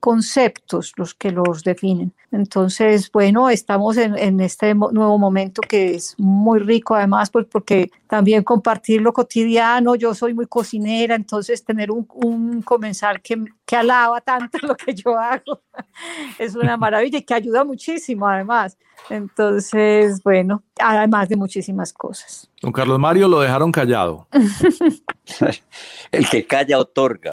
[0.00, 2.12] conceptos los que los definen.
[2.34, 7.92] Entonces, bueno, estamos en, en, este nuevo momento que es muy rico además, pues porque
[8.08, 13.76] también compartir lo cotidiano, yo soy muy cocinera, entonces tener un, un comensal que, que
[13.76, 15.62] alaba tanto lo que yo hago
[16.40, 18.76] es una maravilla y que ayuda muchísimo además.
[19.10, 22.50] Entonces, bueno, además de muchísimas cosas.
[22.60, 24.26] Don Carlos Mario lo dejaron callado.
[26.10, 27.30] El que calla otorga.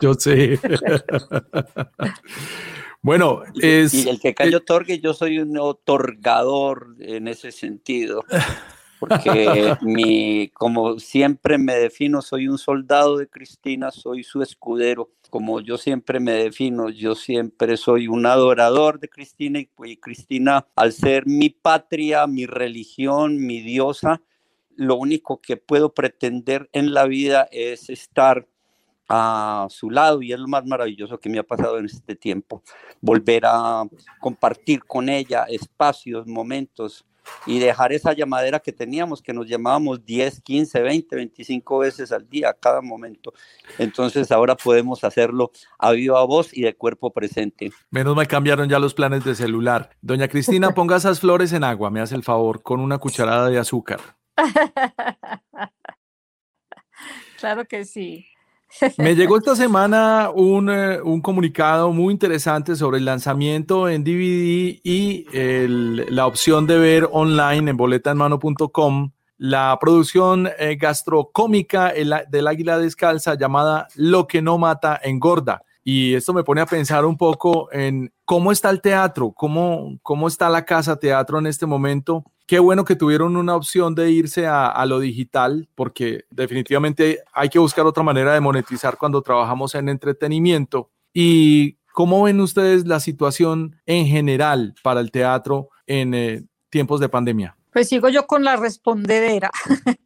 [0.00, 0.58] yo sé.
[3.02, 3.92] Bueno, es...
[3.92, 8.24] Y el que calla otorgue, yo soy un otorgador en ese sentido.
[9.00, 15.10] Porque mi, como siempre me defino, soy un soldado de Cristina, soy su escudero.
[15.30, 20.68] Como yo siempre me defino, yo siempre soy un adorador de Cristina y, y Cristina,
[20.76, 24.22] al ser mi patria, mi religión, mi diosa,
[24.76, 28.46] lo único que puedo pretender en la vida es estar
[29.08, 32.62] a su lado y es lo más maravilloso que me ha pasado en este tiempo,
[33.00, 33.84] volver a
[34.20, 37.04] compartir con ella espacios, momentos
[37.46, 42.28] y dejar esa llamadera que teníamos, que nos llamábamos 10, 15, 20, 25 veces al
[42.28, 43.32] día, a cada momento.
[43.78, 47.72] Entonces ahora podemos hacerlo a viva voz y de cuerpo presente.
[47.90, 49.90] Menos mal cambiaron ya los planes de celular.
[50.00, 53.58] Doña Cristina, ponga esas flores en agua, me hace el favor, con una cucharada de
[53.58, 54.00] azúcar.
[57.38, 58.26] claro que sí.
[58.98, 64.80] Me llegó esta semana un, eh, un, comunicado muy interesante sobre el lanzamiento en DVD
[64.82, 69.10] y la opción de ver online en boletaenmano.com
[69.42, 75.62] la producción eh, gastrocómica del Águila Descalza llamada Lo que no mata engorda.
[75.82, 80.28] Y esto me pone a pensar un poco en cómo está el teatro, cómo, cómo
[80.28, 84.46] está la casa teatro en este momento qué bueno que tuvieron una opción de irse
[84.46, 89.88] a, lo digital, porque definitivamente hay que buscar otra manera de monetizar cuando trabajamos en
[89.88, 90.90] entretenimiento.
[91.12, 97.08] ¿Y cómo ven ustedes la situación en general para el teatro en eh, tiempos de
[97.08, 97.56] pandemia?
[97.72, 99.50] Pues sigo yo con la respondedera.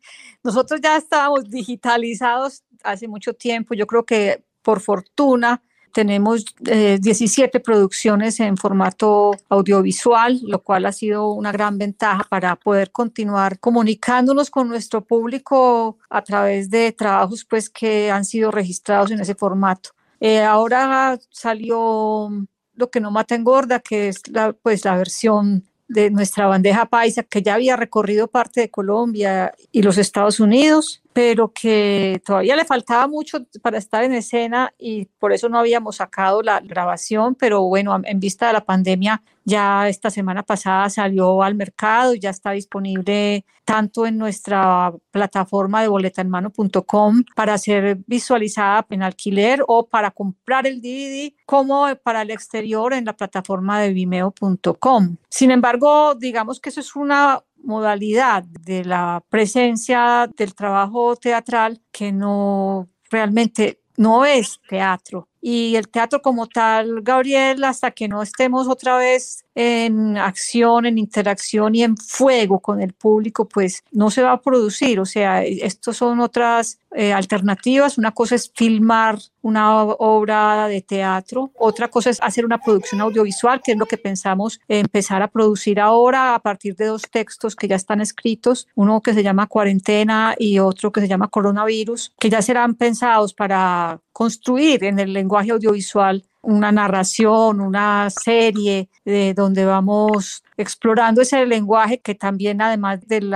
[0.45, 3.75] Nosotros ya estábamos digitalizados hace mucho tiempo.
[3.75, 5.63] Yo creo que por fortuna
[5.97, 12.55] tenemos 17 eh, producciones en formato audiovisual, lo cual ha sido una gran ventaja para
[12.55, 19.11] poder continuar comunicándonos con nuestro público a través de trabajos pues, que han sido registrados
[19.11, 19.93] en ese formato.
[20.21, 22.29] Eh, ahora salió
[22.75, 27.23] Lo que no mata engorda, que es la, pues, la versión de nuestra bandeja paisa,
[27.23, 32.67] que ya había recorrido parte de Colombia y los Estados Unidos pero que todavía le
[32.67, 37.63] faltaba mucho para estar en escena y por eso no habíamos sacado la grabación, pero
[37.63, 42.29] bueno, en vista de la pandemia, ya esta semana pasada salió al mercado y ya
[42.29, 50.11] está disponible tanto en nuestra plataforma de boletaenmano.com para ser visualizada en alquiler o para
[50.11, 55.17] comprar el DVD, como para el exterior en la plataforma de vimeo.com.
[55.31, 62.13] Sin embargo, digamos que eso es una modalidad de la presencia del trabajo teatral que
[62.13, 65.29] no realmente no es teatro.
[65.41, 70.99] Y el teatro como tal, Gabriel, hasta que no estemos otra vez en acción, en
[70.99, 75.01] interacción y en fuego con el público, pues no se va a producir.
[75.01, 77.97] O sea, estos son otras eh, alternativas.
[77.97, 83.63] Una cosa es filmar una obra de teatro, otra cosa es hacer una producción audiovisual,
[83.65, 87.69] que es lo que pensamos empezar a producir ahora a partir de dos textos que
[87.69, 92.29] ya están escritos, uno que se llama Cuarentena y otro que se llama Coronavirus, que
[92.29, 99.65] ya serán pensados para construir en el lenguaje audiovisual una narración, una serie de donde
[99.65, 103.35] vamos explorando ese lenguaje que también además del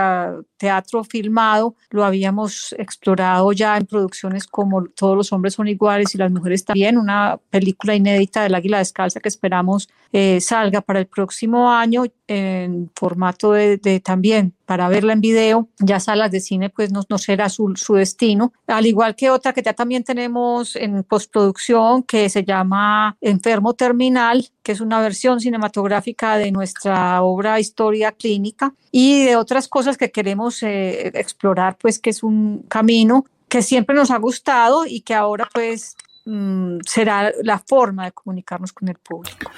[0.56, 6.18] teatro filmado lo habíamos explorado ya en producciones como Todos los hombres son iguales y
[6.18, 11.06] las mujeres también, una película inédita del Águila Descalza que esperamos eh, salga para el
[11.06, 16.92] próximo año en formato de, también para verla en video, ya salas de cine pues
[16.92, 22.28] no, será su, destino, al igual que otra que ya también tenemos en postproducción que
[22.28, 29.24] se llama Enfermo Terminal, que es una versión cinematográfica de nuestra obra Historia Clínica y
[29.24, 34.12] de otras cosas que queremos eh, explorar, pues que es un camino que siempre nos
[34.12, 39.50] ha gustado y que ahora pues mm, será la forma de comunicarnos con el público.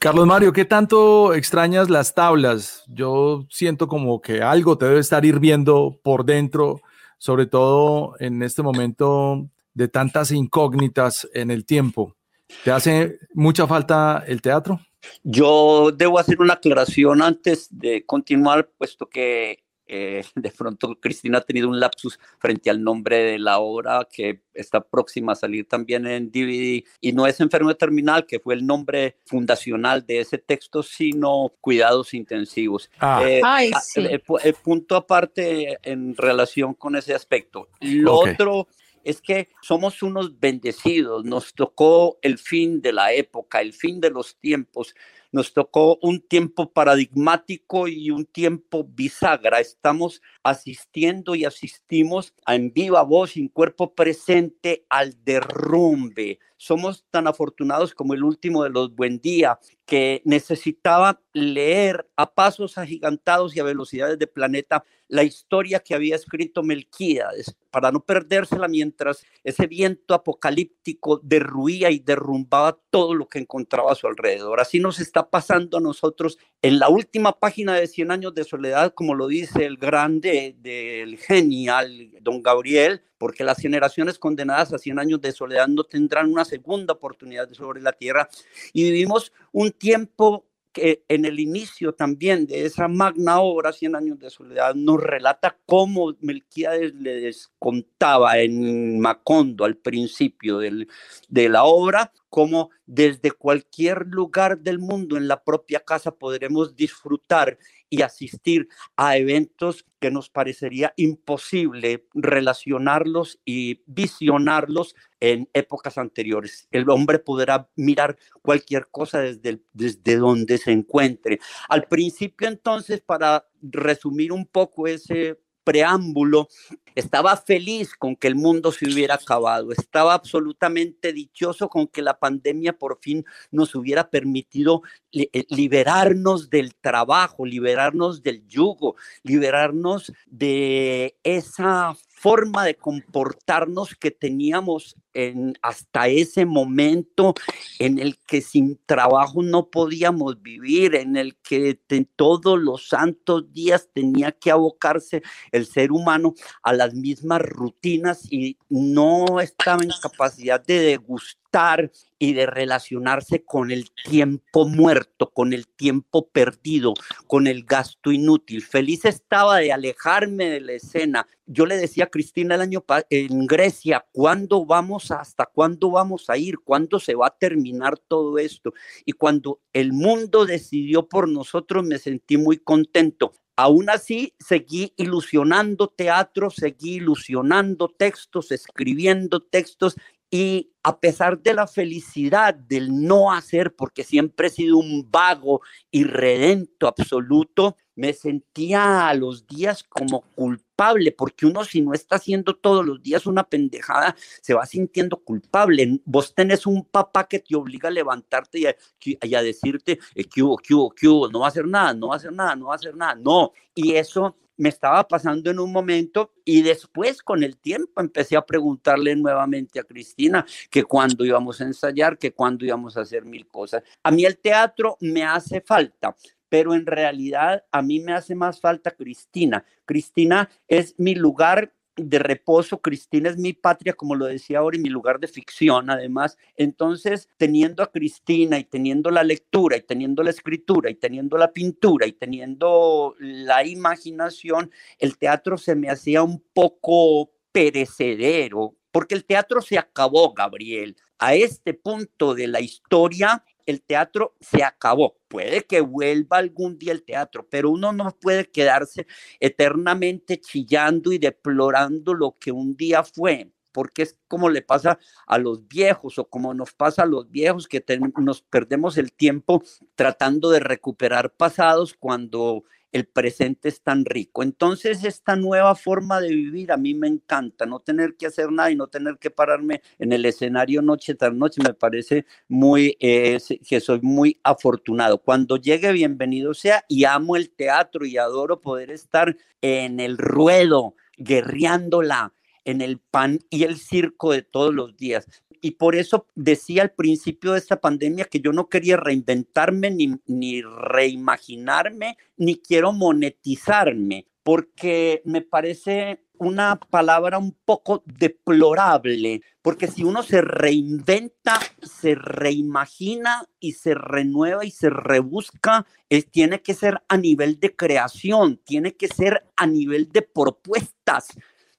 [0.00, 2.82] Carlos Mario, ¿qué tanto extrañas las tablas?
[2.88, 6.80] Yo siento como que algo te debe estar hirviendo por dentro,
[7.18, 12.16] sobre todo en este momento de tantas incógnitas en el tiempo.
[12.64, 14.80] ¿Te hace mucha falta el teatro?
[15.22, 21.42] Yo debo hacer una aclaración antes de continuar, puesto que eh, de pronto Cristina ha
[21.42, 26.06] tenido un lapsus frente al nombre de la obra que está próxima a salir también
[26.06, 30.82] en DVD y no es enfermo terminal, que fue el nombre fundacional de ese texto,
[30.82, 32.90] sino cuidados intensivos.
[32.98, 33.22] Ah.
[33.24, 34.00] Eh, Ay, ah, sí.
[34.00, 37.68] el, punto aparte en relación con ese aspecto.
[37.80, 38.66] Lo otro
[39.06, 44.10] es que somos unos bendecidos, nos tocó el fin de la época, el fin de
[44.10, 44.96] los tiempos,
[45.30, 49.60] nos tocó un tiempo paradigmático y un tiempo bisagra.
[49.60, 56.40] Estamos asistiendo y asistimos en viva voz, en cuerpo presente, al derrumbe.
[56.56, 62.76] Somos tan afortunados como el último de los buen día, que necesitaba leer a pasos
[62.76, 68.68] agigantados y a velocidades de planeta la historia que había escrito Melquíades, para no perdérsela
[68.68, 74.60] mientras ese viento apocalíptico derruía y derrumbaba todo lo que encontraba a su alrededor.
[74.60, 78.94] Así nos está pasando a nosotros en la última página de Cien años de soledad,
[78.94, 84.98] como lo dice el grande del genial don Gabriel, porque las generaciones condenadas a 100
[84.98, 88.28] años de soledad no tendrán una segunda oportunidad sobre la tierra.
[88.72, 90.46] Y vivimos un tiempo
[90.76, 95.56] que en el inicio también de esa magna obra, Cien años de soledad, nos relata
[95.64, 104.58] cómo Melquiades le contaba en Macondo al principio de la obra, cómo desde cualquier lugar
[104.58, 107.58] del mundo en la propia casa podremos disfrutar
[107.88, 116.68] y asistir a eventos que nos parecería imposible relacionarlos y visionarlos en épocas anteriores.
[116.70, 121.38] El hombre podrá mirar cualquier cosa desde, desde donde se encuentre.
[121.68, 126.48] Al principio entonces, para resumir un poco ese preámbulo,
[126.94, 132.18] estaba feliz con que el mundo se hubiera acabado, estaba absolutamente dichoso con que la
[132.18, 138.94] pandemia por fin nos hubiera permitido eh, liberarnos del trabajo, liberarnos del yugo,
[139.24, 147.34] liberarnos de esa forma de comportarnos que teníamos en, hasta ese momento
[147.78, 151.78] en el que sin trabajo no podíamos vivir, en el que
[152.16, 158.56] todos los santos días tenía que abocarse el ser humano a las mismas rutinas y
[158.70, 165.66] no estaba en capacidad de degustar y de relacionarse con el tiempo muerto, con el
[165.66, 166.94] tiempo perdido,
[167.26, 168.62] con el gasto inútil.
[168.62, 171.26] Feliz estaba de alejarme de la escena.
[171.46, 176.36] Yo le decía a Cristina el año en Grecia, ¿cuándo vamos hasta cuándo vamos a
[176.36, 176.58] ir?
[176.58, 178.72] ¿Cuándo se va a terminar todo esto?
[179.04, 183.32] Y cuando el mundo decidió por nosotros, me sentí muy contento.
[183.58, 189.96] Aún así, seguí ilusionando teatro, seguí ilusionando textos, escribiendo textos
[190.30, 195.60] y a pesar de la felicidad del no hacer, porque siempre he sido un vago
[195.90, 202.16] y redento absoluto, me sentía a los días como culpable, porque uno si no está
[202.16, 206.00] haciendo todos los días una pendejada, se va sintiendo culpable.
[206.04, 210.58] Vos tenés un papá que te obliga a levantarte y a, decirte, eh, ¿qué hubo,
[210.58, 211.28] qué hubo, qué hubo?
[211.28, 213.14] No va a hacer nada, no va a hacer nada, no va a hacer nada.
[213.14, 218.36] No, y eso me estaba pasando en un momento y después con el tiempo empecé
[218.36, 223.24] a preguntarle nuevamente a Cristina que cuándo íbamos a ensayar, que cuándo íbamos a hacer
[223.24, 223.82] mil cosas.
[224.02, 226.16] A mí el teatro me hace falta,
[226.48, 229.64] pero en realidad a mí me hace más falta Cristina.
[229.84, 234.80] Cristina es mi lugar de reposo, Cristina es mi patria, como lo decía ahora, y
[234.80, 236.36] mi lugar de ficción, además.
[236.56, 241.52] Entonces, teniendo a Cristina y teniendo la lectura y teniendo la escritura y teniendo la
[241.52, 249.24] pintura y teniendo la imaginación, el teatro se me hacía un poco perecedero, porque el
[249.24, 250.96] teatro se acabó, Gabriel.
[251.18, 255.16] A este punto de la historia, el teatro se acabó.
[255.28, 259.06] Puede que vuelva algún día el teatro, pero uno no puede quedarse
[259.40, 265.36] eternamente chillando y deplorando lo que un día fue porque es como le pasa a
[265.36, 267.84] los viejos o como nos pasa a los viejos que
[268.16, 269.62] nos perdemos el tiempo
[269.94, 272.64] tratando de recuperar pasados cuando
[272.96, 274.42] el presente es tan rico.
[274.42, 278.70] Entonces, esta nueva forma de vivir a mí me encanta, no tener que hacer nada
[278.70, 283.38] y no tener que pararme en el escenario noche tras noche, me parece muy, eh,
[283.68, 285.18] que soy muy afortunado.
[285.18, 290.94] Cuando llegue, bienvenido sea, y amo el teatro y adoro poder estar en el ruedo,
[291.16, 292.32] guerreándola,
[292.64, 295.26] en el pan y el circo de todos los días
[295.66, 300.14] y por eso decía al principio de esta pandemia que yo no quería reinventarme ni,
[300.26, 310.04] ni reimaginarme, ni quiero monetizarme, porque me parece una palabra un poco deplorable, porque si
[310.04, 315.84] uno se reinventa, se reimagina y se renueva y se rebusca,
[316.30, 321.26] tiene que ser a nivel de creación, tiene que ser a nivel de propuestas,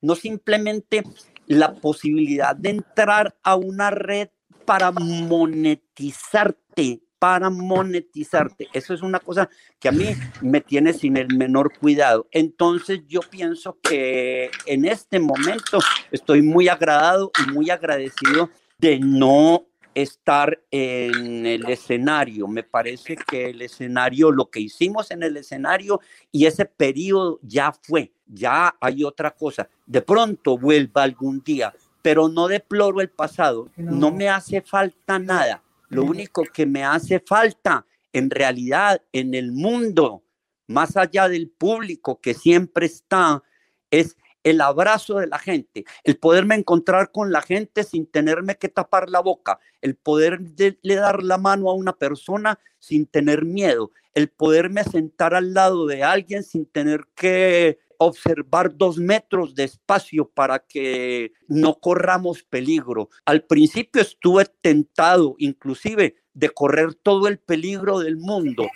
[0.01, 1.03] no simplemente
[1.47, 4.29] la posibilidad de entrar a una red
[4.65, 8.67] para monetizarte, para monetizarte.
[8.73, 10.05] Eso es una cosa que a mí
[10.41, 12.27] me tiene sin el menor cuidado.
[12.31, 15.79] Entonces yo pienso que en este momento
[16.11, 19.66] estoy muy agradado y muy agradecido de no
[20.01, 22.47] estar en el escenario.
[22.47, 25.99] Me parece que el escenario, lo que hicimos en el escenario
[26.31, 29.67] y ese periodo ya fue, ya hay otra cosa.
[29.87, 31.73] De pronto vuelva algún día,
[32.03, 35.63] pero no deploro el pasado, no me hace falta nada.
[35.89, 37.83] Lo único que me hace falta
[38.13, 40.21] en realidad en el mundo,
[40.67, 43.41] más allá del público que siempre está,
[43.89, 48.69] es el abrazo de la gente, el poderme encontrar con la gente sin tenerme que
[48.69, 50.39] tapar la boca, el poder
[50.81, 55.85] le dar la mano a una persona sin tener miedo, el poderme sentar al lado
[55.85, 63.09] de alguien sin tener que observar dos metros de espacio para que no corramos peligro.
[63.25, 68.67] Al principio estuve tentado inclusive de correr todo el peligro del mundo,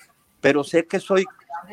[0.42, 1.26] pero sé que soy,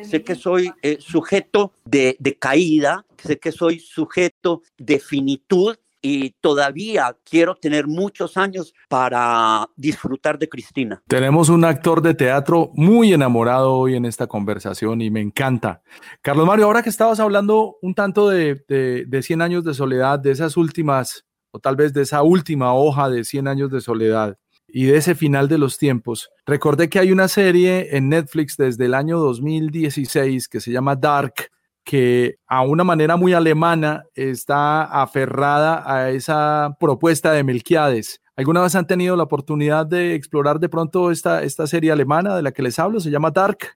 [0.03, 6.31] sé que soy eh, sujeto de, de caída, sé que soy sujeto de finitud y
[6.41, 11.01] todavía quiero tener muchos años para disfrutar de Cristina.
[11.07, 15.81] Tenemos un actor de teatro muy enamorado hoy en esta conversación y me encanta.
[16.21, 20.19] Carlos Mario, ahora que estabas hablando un tanto de, de, de 100 años de soledad,
[20.19, 24.37] de esas últimas, o tal vez de esa última hoja de 100 años de soledad
[24.73, 28.85] y de ese final de los tiempos, recordé que hay una serie en Netflix desde
[28.85, 31.51] el año 2016 que se llama Dark,
[31.83, 38.21] que a una manera muy alemana está aferrada a esa propuesta de Melquiades.
[38.35, 42.41] ¿Alguna vez han tenido la oportunidad de explorar de pronto esta, esta serie alemana de
[42.41, 42.99] la que les hablo?
[42.99, 43.75] Se llama Dark.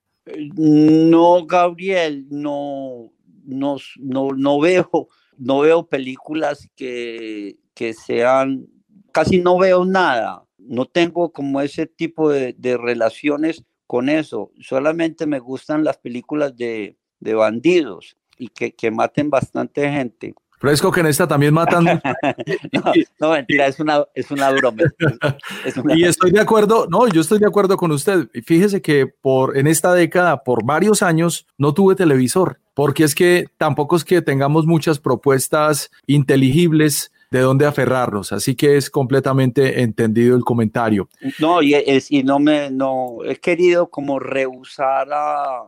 [0.56, 3.12] No, Gabriel, no,
[3.46, 8.68] no, no, no veo, no veo películas que, que sean,
[9.12, 10.44] casi no veo nada.
[10.64, 14.52] No tengo como ese tipo de, de relaciones con eso.
[14.60, 20.34] Solamente me gustan las películas de, de bandidos y que, que, maten bastante gente.
[20.60, 21.84] Fresco que en esta también matan.
[22.72, 24.84] no, no, mentira, es una, es una broma.
[25.66, 25.94] Es una...
[25.98, 28.30] Y estoy de acuerdo, no, yo estoy de acuerdo con usted.
[28.46, 33.48] Fíjese que por, en esta década, por varios años, no tuve televisor, porque es que
[33.58, 38.32] tampoco es que tengamos muchas propuestas inteligibles de dónde aferrarnos.
[38.32, 41.10] Así que es completamente entendido el comentario.
[41.40, 45.64] No, y, es, y no me, no, he querido como rehusar a,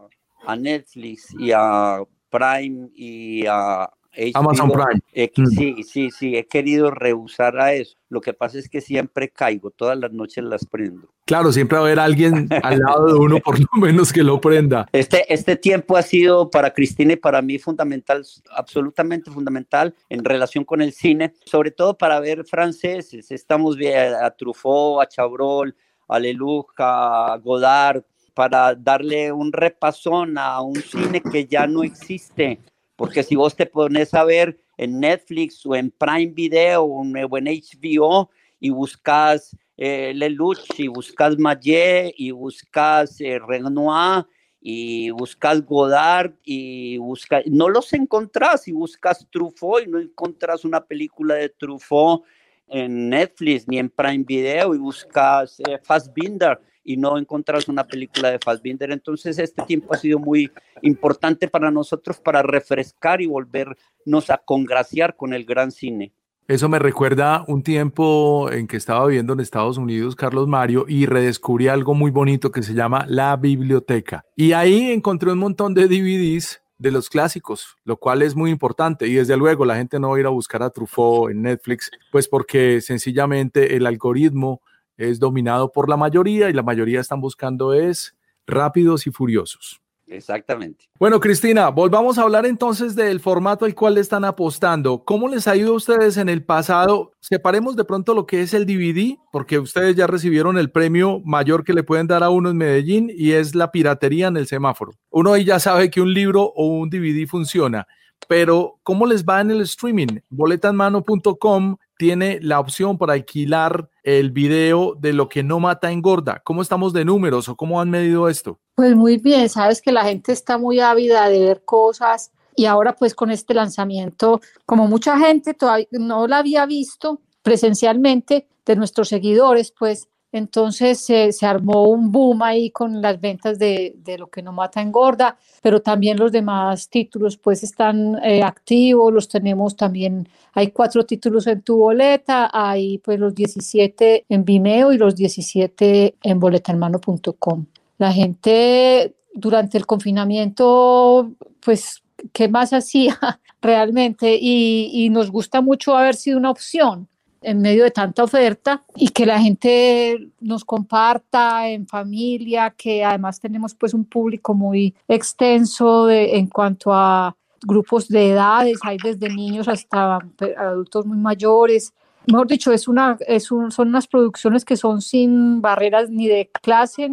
[0.46, 3.90] a Netflix y a Prime y a
[4.34, 5.02] Amazon Prime.
[5.14, 7.98] Eh, sí, sí, sí, he querido rehusar a eso.
[8.10, 11.10] Lo que pasa es que siempre caigo, todas las noches las prendo.
[11.26, 14.40] Claro, siempre va a haber alguien al lado de uno por lo menos que lo
[14.40, 14.88] prenda.
[14.92, 20.64] Este, este tiempo ha sido para Cristina y para mí fundamental, absolutamente fundamental en relación
[20.64, 23.32] con el cine, sobre todo para ver franceses.
[23.32, 25.76] Estamos viendo a Truffaut, a Chabrol,
[26.08, 28.04] a Lelouch, a Godard,
[28.36, 32.60] para darle un repasón a un cine que ya no existe.
[32.96, 37.46] Porque si vos te pones a ver en Netflix o en Prime Video o en
[37.46, 38.30] HBO
[38.60, 44.26] y buscas eh, Lelouch y buscas Maillet y buscas eh, Renoir
[44.62, 50.84] y buscas Godard y buscas, no los encontrás y buscas Truffaut y no encontrás una
[50.84, 52.24] película de Truffaut
[52.68, 58.32] en Netflix ni en Prime Video y buscas eh, Fassbinder y no encontrás una película
[58.32, 58.92] de Fassbinder.
[58.92, 65.18] Entonces este tiempo ha sido muy importante para nosotros para refrescar y volvernos a congraciar
[65.18, 66.14] con el gran cine.
[66.48, 71.08] Eso me recuerda un tiempo en que estaba viviendo en Estados Unidos, Carlos Mario, y
[71.08, 74.24] redescubrí algo muy bonito que se llama la biblioteca.
[74.36, 79.08] Y ahí encontré un montón de DVDs de los clásicos, lo cual es muy importante.
[79.08, 81.90] Y desde luego la gente no va a ir a buscar a Truffaut en Netflix,
[82.12, 84.62] pues porque sencillamente el algoritmo
[84.98, 88.16] es dominado por la mayoría y la mayoría están buscando es
[88.48, 89.82] rápidos y furiosos.
[90.08, 90.86] Exactamente.
[91.00, 95.04] Bueno, Cristina, volvamos a hablar entonces del formato al cual le están apostando.
[95.04, 97.14] ¿Cómo les ha ido a ustedes en el pasado?
[97.20, 101.64] Separemos de pronto lo que es el DVD, porque ustedes ya recibieron el premio mayor
[101.64, 104.92] que le pueden dar a uno en Medellín y es la piratería en el semáforo.
[105.10, 107.88] Uno ahí ya sabe que un libro o un DVD funciona,
[108.28, 110.20] pero ¿cómo les va en el streaming?
[110.30, 116.42] Boletanmano.com tiene la opción para alquilar el video de lo que no mata engorda.
[116.44, 118.60] ¿Cómo estamos de números o cómo han medido esto?
[118.76, 122.96] Pues muy bien, sabes que la gente está muy ávida de ver cosas y ahora
[122.96, 129.10] pues con este lanzamiento, como mucha gente todavía no la había visto presencialmente de nuestros
[129.10, 130.08] seguidores, pues
[130.38, 134.82] entonces se armó un boom ahí con las ventas de, de, lo que no mata
[134.82, 141.06] engorda, pero también los demás títulos pues están eh, activos, los tenemos también, hay cuatro
[141.06, 147.66] títulos en tu boleta, hay pues los 17 en Vimeo y los 17 en boletahermano.com.
[147.98, 151.32] La gente durante el confinamiento
[151.62, 153.18] pues ¿qué más hacía
[153.62, 154.38] realmente?
[154.40, 157.08] Y, y nos gusta mucho haber sido una opción
[157.46, 163.40] en medio de tanta oferta y que la gente nos comparta en familia, que además
[163.40, 169.30] tenemos pues un público muy extenso de, en cuanto a grupos de edades, hay desde
[169.30, 170.20] niños hasta
[170.58, 171.94] adultos muy mayores.
[172.28, 176.50] Mejor dicho, es una, es un, son unas producciones que son sin barreras ni de
[176.62, 177.10] clase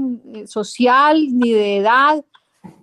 [0.46, 2.24] social, ni de edad,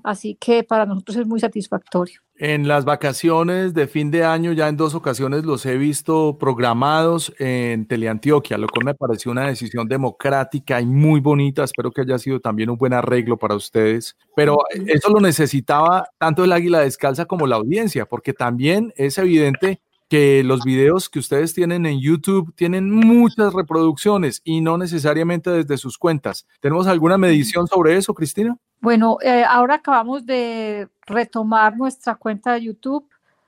[0.03, 2.21] Así que para nosotros es muy satisfactorio.
[2.35, 7.33] En las vacaciones de fin de año, ya en dos ocasiones los he visto programados
[7.37, 11.65] en Teleantioquia, lo cual me pareció una decisión democrática y muy bonita.
[11.65, 14.15] Espero que haya sido también un buen arreglo para ustedes.
[14.35, 19.81] Pero eso lo necesitaba tanto el Águila Descalza como la audiencia, porque también es evidente
[20.07, 25.77] que los videos que ustedes tienen en YouTube tienen muchas reproducciones y no necesariamente desde
[25.77, 26.47] sus cuentas.
[26.61, 28.57] ¿Tenemos alguna medición sobre eso, Cristina?
[28.81, 33.07] Bueno, eh, ahora acabamos de retomar nuestra cuenta de YouTube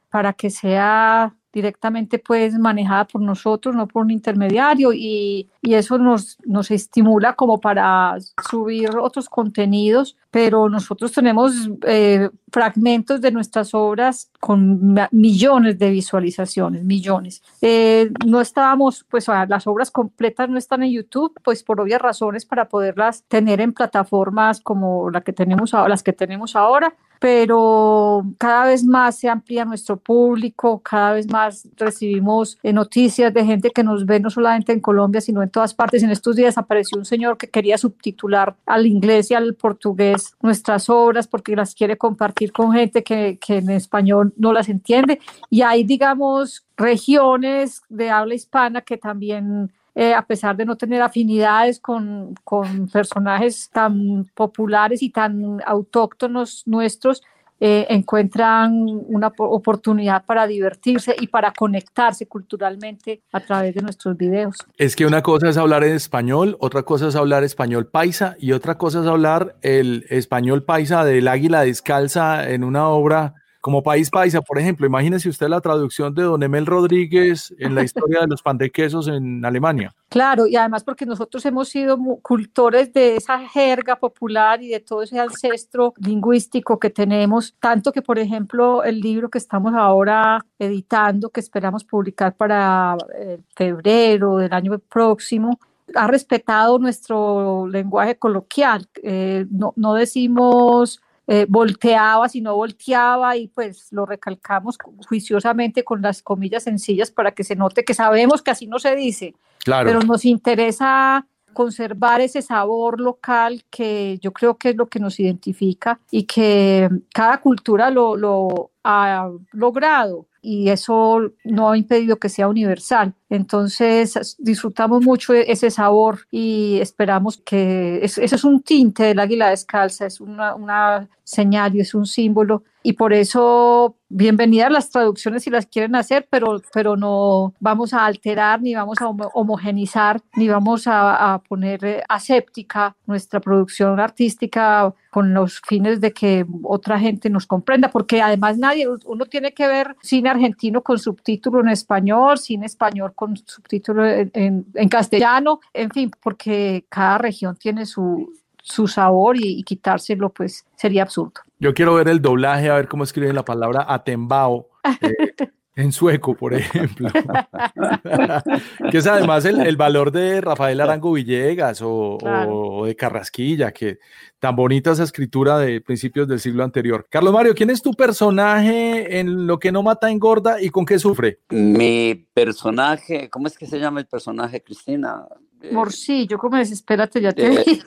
[0.09, 5.97] para que sea directamente pues manejada por nosotros, no por un intermediario y, y, eso
[5.97, 8.15] nos, nos estimula como para
[8.49, 16.86] subir otros contenidos, pero nosotros tenemos eh, fragmentos de nuestras obras con millones de visualizaciones,
[16.86, 17.43] millones.
[17.61, 22.45] Eh, no estábamos, pues las obras completas no están en YouTube, pues por obvias razones
[22.45, 28.65] para poderlas tener en plataformas como la que tenemos, las que tenemos ahora, pero cada
[28.65, 33.84] vez más se amplía nuestro público, cada vez más recibimos eh, noticias de gente que
[33.84, 36.01] nos ve no solamente en Colombia, sino en todas partes.
[36.01, 40.89] En estos días apareció un señor que quería subtitular al inglés y al portugués nuestras
[40.89, 45.19] obras porque las quiere compartir con gente que, que en español no las entiende.
[45.49, 51.01] Y hay, digamos, regiones de habla hispana que también eh, a pesar de no tener
[51.01, 57.22] afinidades con, con, personajes tan populares y tan autóctonos nuestros,
[57.64, 58.74] eh, encuentran
[59.07, 64.55] una oportunidad para divertirse y para conectarse culturalmente a través de nuestros videos.
[64.80, 68.53] Es que una cosa es hablar en español, otra cosa es hablar español paisa y
[68.53, 74.09] otra cosa es hablar el español paisa del águila descalza en una obra como país
[74.09, 78.28] paisa, por ejemplo, imagínese usted la traducción de Don Emel Rodríguez en la historia de
[78.28, 79.93] los pan de quesos en Alemania.
[80.09, 85.03] Claro, y además porque nosotros hemos sido cultores de esa jerga popular y de todo
[85.03, 91.30] ese ancestro lingüístico que tenemos, tanto que, por ejemplo, el libro que estamos ahora editando,
[91.30, 95.59] que esperamos publicar para eh, febrero del año próximo,
[95.93, 98.88] ha respetado nuestro lenguaje coloquial.
[99.03, 100.99] Eh, no, no decimos
[101.32, 104.77] eh, volteaba, si no volteaba, y pues lo recalcamos
[105.07, 108.97] juiciosamente con las comillas sencillas para que se note que sabemos que así no se
[108.97, 109.88] dice, claro.
[109.88, 115.21] pero nos interesa conservar ese sabor local que yo creo que es lo que nos
[115.21, 122.29] identifica y que cada cultura lo, lo ha logrado y eso no ha impedido que
[122.29, 123.13] sea universal.
[123.29, 129.49] Entonces disfrutamos mucho e-, ese sabor y esperamos que ese es un tinte del águila
[129.49, 135.43] descalza, es una, una señal y es un símbolo y por eso bienvenidas las traducciones
[135.43, 140.47] si las quieren hacer, pero, pero no vamos a alterar, ni vamos a homogenizar, ni
[140.47, 147.29] vamos a, a poner aséptica nuestra producción artística con los fines de que otra gente
[147.29, 152.38] nos comprenda, porque además nadie, uno tiene que ver cine argentino con subtítulo en español,
[152.38, 158.88] cine español con subtítulo en, en, castellano, en fin, porque cada región tiene su, su
[158.88, 161.41] sabor y, quitárselo, pues sería absurdo.
[161.59, 164.70] Yo quiero ver el doblaje, a ver cómo escriben la palabra atembao.
[165.01, 167.09] Eh, en sueco, por ejemplo.
[168.91, 173.99] que es además el, valor de Rafael Arango Villegas o, o, de Carrasquilla, que
[174.39, 177.07] tan bonita esa escritura de principios del siglo anterior.
[177.09, 180.99] Carlos Mario, ¿quién es tu personaje en Lo que no mata engorda y con qué
[180.99, 181.39] sufre?
[181.49, 185.26] Mi personaje, ¿cómo es que se llama el personaje, Cristina?
[185.72, 186.72] Morcillo, ¿cómo es?
[186.72, 187.84] Espérate, ya te eh,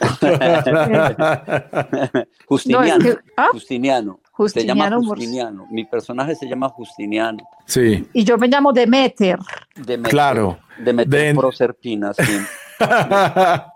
[2.46, 3.04] Justiniano.
[3.36, 3.48] ¿ah?
[3.52, 4.20] Justiniano.
[4.32, 4.48] Justiniano.
[4.48, 5.66] Se llama Justiniano.
[5.70, 7.46] Mi personaje se llama Justiniano.
[7.66, 8.04] Sí.
[8.12, 9.38] Y yo me llamo Demeter.
[9.76, 10.58] Demeter claro.
[10.78, 11.34] Demeter de...
[11.34, 12.40] Proserpina, sí.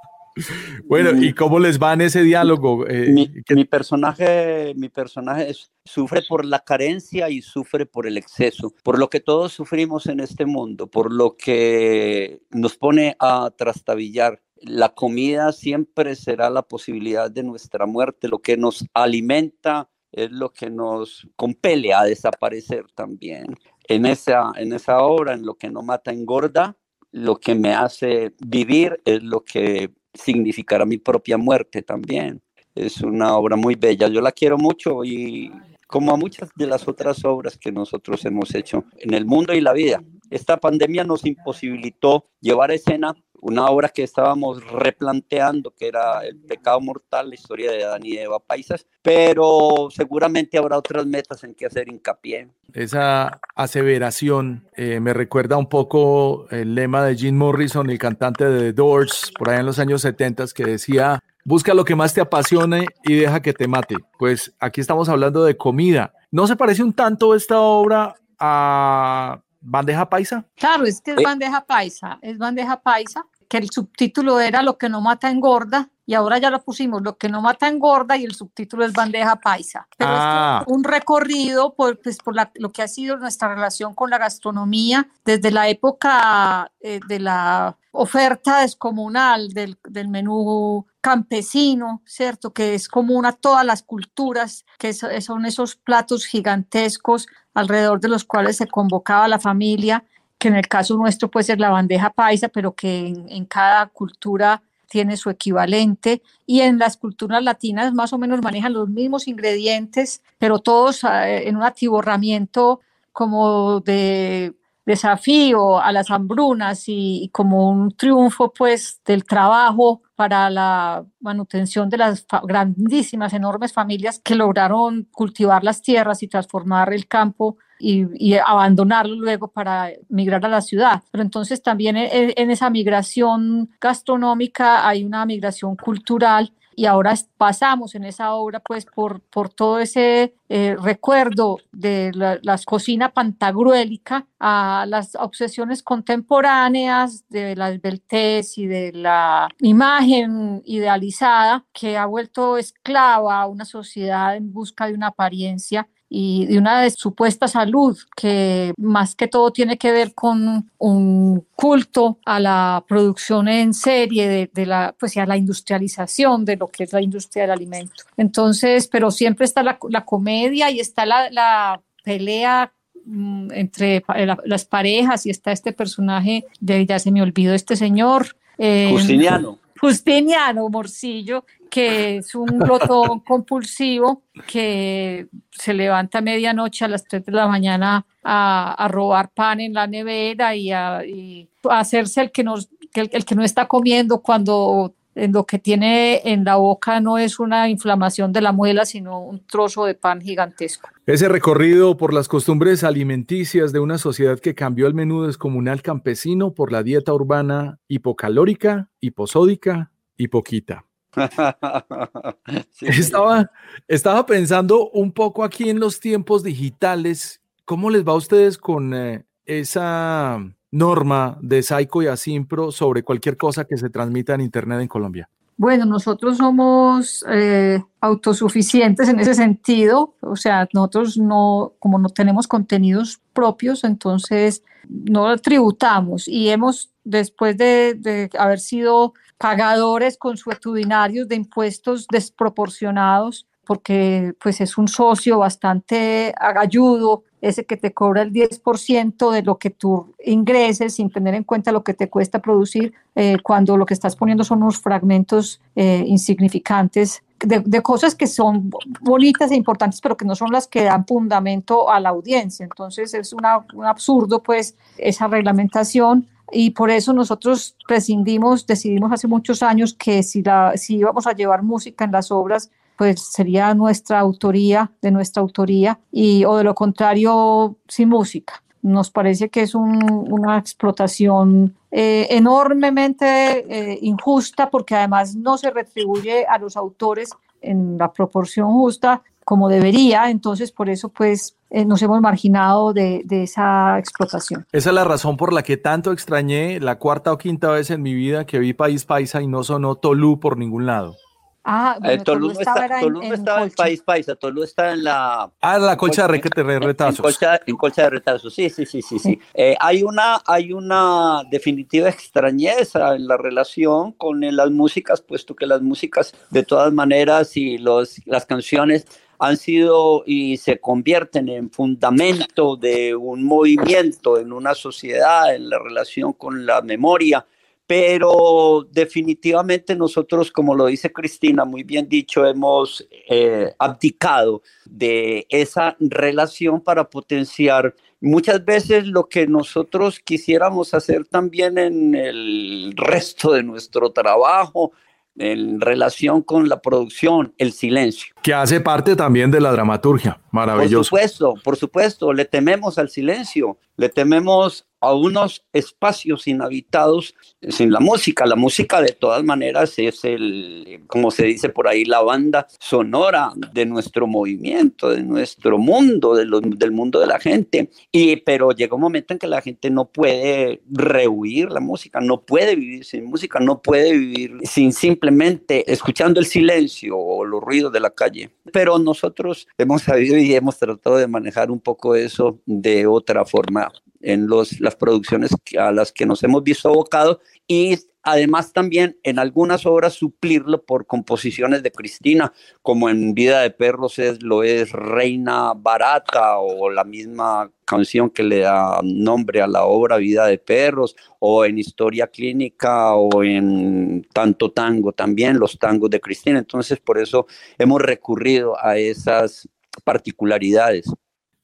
[0.88, 2.86] bueno, ¿y cómo les va en ese diálogo?
[2.86, 5.52] Eh, mi, personaje, mi personaje
[5.84, 10.20] sufre por la carencia y sufre por el exceso, por lo que todos sufrimos en
[10.20, 14.42] este mundo, por lo que nos pone a trastabillar.
[14.62, 20.52] La comida siempre será la posibilidad de nuestra muerte, lo que nos alimenta es lo
[20.52, 23.56] que nos compele a desaparecer también.
[23.84, 26.76] En esa, en esa obra, en lo que no mata engorda,
[27.10, 32.42] lo que me hace vivir es lo que significará mi propia muerte también.
[32.74, 35.50] Es una obra muy bella, yo la quiero mucho y
[35.86, 39.60] como a muchas de las otras obras que nosotros hemos hecho en el mundo y
[39.60, 40.02] la vida.
[40.30, 46.36] Esta pandemia nos imposibilitó llevar a escena una obra que estábamos replanteando, que era El
[46.36, 51.54] pecado mortal, la historia de Adán y Eva Paisas, pero seguramente habrá otras metas en
[51.54, 52.48] que hacer hincapié.
[52.72, 58.60] Esa aseveración eh, me recuerda un poco el lema de Jim Morrison, el cantante de
[58.60, 62.20] The Doors, por ahí en los años 70, que decía, busca lo que más te
[62.20, 63.96] apasione y deja que te mate.
[64.18, 66.12] Pues aquí estamos hablando de comida.
[66.30, 70.44] ¿No se parece un tanto esta obra a bandeja paisa?
[70.56, 74.88] Claro, es que es bandeja paisa, es bandeja paisa, que el subtítulo era Lo que
[74.88, 78.34] no mata engorda, y ahora ya lo pusimos, Lo que no mata engorda, y el
[78.34, 79.86] subtítulo es bandeja paisa.
[79.98, 80.64] Pero Ah.
[80.66, 84.16] es un recorrido por, pues, por la- lo que ha sido nuestra relación con la
[84.16, 92.52] gastronomía desde la época eh, de la oferta descomunal del, del menú campesino, ¿cierto?
[92.54, 98.08] Que es común a todas las culturas, que so- son esos platos gigantescos alrededor de
[98.08, 100.04] los cuales se convocaba la familia,
[100.38, 103.86] que en el caso nuestro puede ser la bandeja paisa, pero que en, en cada
[103.88, 109.28] cultura tiene su equivalente y en las culturas latinas más o menos manejan los mismos
[109.28, 112.80] ingredientes, pero todos eh, en un atiborramiento
[113.12, 114.54] como de
[114.86, 121.90] desafío a las hambrunas y, y como un triunfo pues del trabajo para la manutención
[121.90, 128.06] de las grandísimas, enormes familias que lograron cultivar las tierras y transformar el campo y,
[128.14, 131.02] y abandonarlo luego para migrar a la ciudad.
[131.10, 137.96] Pero entonces también en, en esa migración gastronómica hay una migración cultural y ahora pasamos
[137.96, 144.28] en esa obra pues por, por todo ese eh, recuerdo de la, las cocina pantagruélica
[144.38, 152.56] a las obsesiones contemporáneas de la esbeltez y de la imagen idealizada que ha vuelto
[152.58, 158.72] esclava a una sociedad en busca de una apariencia y de una supuesta salud que
[158.78, 164.50] más que todo tiene que ver con un culto a la producción en serie de,
[164.52, 168.88] de la pues a la industrialización de lo que es la industria del alimento entonces
[168.88, 172.72] pero siempre está la, la comedia y está la, la pelea
[173.04, 177.76] mm, entre la- las parejas y está este personaje de ya se me olvidó este
[177.76, 179.58] señor eh, Justiniano.
[179.80, 187.24] Justiniano Morcillo, que es un glotón compulsivo que se levanta a medianoche a las 3
[187.26, 192.32] de la mañana a, robar pan en la nevera y a, y a hacerse el
[192.32, 192.44] que,
[192.92, 197.00] que el, el que no está comiendo cuando en lo que tiene en la boca
[197.00, 200.90] no es una inflamación de la muela, sino un trozo de pan gigantesco.
[201.06, 206.54] Ese recorrido por las costumbres alimenticias de una sociedad que cambió el menú descomunal campesino
[206.54, 210.84] por la dieta urbana hipocalórica, hiposódica y poquita.
[212.70, 212.86] Sí.
[212.86, 213.50] Estaba,
[213.88, 217.40] estaba pensando un poco aquí en los tiempos digitales.
[217.64, 220.38] ¿Cómo les va a ustedes con eh, esa
[220.70, 225.28] norma de Saico y Asimpro sobre cualquier cosa que se transmita en Internet en Colombia?
[225.56, 232.46] Bueno, nosotros somos eh, autosuficientes en ese sentido, o sea, nosotros no, como no tenemos
[232.46, 241.36] contenidos propios, entonces no tributamos y hemos, después de, de haber sido pagadores consuetudinarios de
[241.36, 249.30] impuestos desproporcionados, porque pues es un socio bastante agalludo, ese que te cobra el 10%
[249.30, 253.36] de lo que tú ingreses sin tener en cuenta lo que te cuesta producir, eh,
[253.42, 258.70] cuando lo que estás poniendo son unos fragmentos eh, insignificantes de, de, cosas que son
[259.00, 262.64] bonitas e importantes, pero que no son las que dan fundamento a la audiencia.
[262.64, 269.28] Entonces es una, un absurdo pues esa reglamentación y por eso nosotros prescindimos, decidimos hace
[269.28, 273.74] muchos años que si, la, si íbamos a llevar música en las obras, pues sería
[273.74, 278.62] nuestra autoría, de nuestra autoría, y, o de lo contrario, sin música.
[278.82, 285.70] Nos parece que es un, una explotación eh, enormemente eh, injusta porque además no se
[285.70, 287.30] retribuye a los autores
[287.60, 293.22] en la proporción justa como debería, entonces por eso pues eh, nos hemos marginado de,
[293.24, 294.66] de, esa explotación.
[294.72, 298.02] Esa es la razón por la que tanto extrañé la cuarta o quinta vez en
[298.02, 301.16] mi vida que vi País Paisa y no sonó Tolú por ningún lado.
[301.64, 304.62] Ah, bueno, eh, Tolú, no estaba, está, Tolú en, no estaba en, País Paisa, Tolú
[304.64, 305.50] está en la...
[305.62, 307.18] Ah, la colcha de requete de retazos.
[307.18, 309.18] En colcha, en colcha de retazos, sí, sí, sí, sí.
[309.18, 309.38] sí.
[309.54, 315.66] Eh, hay, una, hay una definitiva extrañeza en la relación con las músicas, puesto que
[315.66, 319.06] las músicas de todas maneras y los, las canciones
[319.38, 325.78] han sido y se convierten en fundamento de un movimiento, en una sociedad, en la
[325.78, 327.46] relación con la memoria.
[327.86, 335.96] Pero definitivamente nosotros, como lo dice Cristina, muy bien dicho, hemos eh, abdicado de esa
[335.98, 343.62] relación para potenciar muchas veces lo que nosotros quisiéramos hacer también en el resto de
[343.62, 344.92] nuestro trabajo,
[345.38, 348.34] en relación con la producción, el silencio.
[348.42, 351.10] Que hace parte también de la dramaturgia, maravilloso.
[351.10, 357.34] Por supuesto, por supuesto, le tememos al silencio, le tememos a unos espacios inhabitados
[357.68, 358.46] sin la música.
[358.46, 363.52] La música de todas maneras es el, como se dice por ahí, la banda sonora
[363.72, 367.90] de nuestro movimiento, de nuestro mundo, de del mundo de la gente.
[368.10, 372.40] Y, pero llega un momento en que la gente no puede rehuir la música, no
[372.40, 377.92] puede vivir sin música, no puede vivir sin simplemente escuchando el silencio o los ruidos
[377.92, 378.50] de la calle.
[378.72, 383.90] Pero nosotros hemos sabido y hemos tratado de manejar un poco eso de otra forma
[384.20, 389.38] en los, las producciones a las que nos hemos visto abocados y además también en
[389.38, 392.52] algunas obras suplirlo por composiciones de Cristina,
[392.82, 398.42] como en Vida de Perros es, lo es Reina Barata o la misma canción que
[398.42, 404.26] le da nombre a la obra Vida de Perros, o en Historia Clínica, o en
[404.32, 406.58] Tanto Tango también, los tangos de Cristina.
[406.58, 407.46] Entonces, por eso
[407.78, 409.66] hemos recurrido a esas
[410.04, 411.10] particularidades.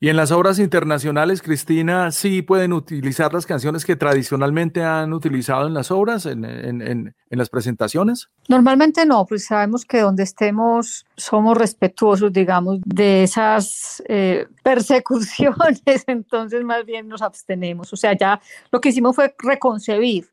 [0.05, 5.67] Y en las obras internacionales, Cristina, sí pueden utilizar las canciones que tradicionalmente han utilizado
[5.67, 8.29] en las obras, en, en, en, las presentaciones.
[8.47, 16.63] Normalmente no, pues sabemos que donde estemos somos respetuosos, digamos, de esas eh, persecuciones, entonces
[16.65, 17.91] más bien nos abstenemos.
[17.95, 20.29] O sea, ya lo que hicimos fue reconcebir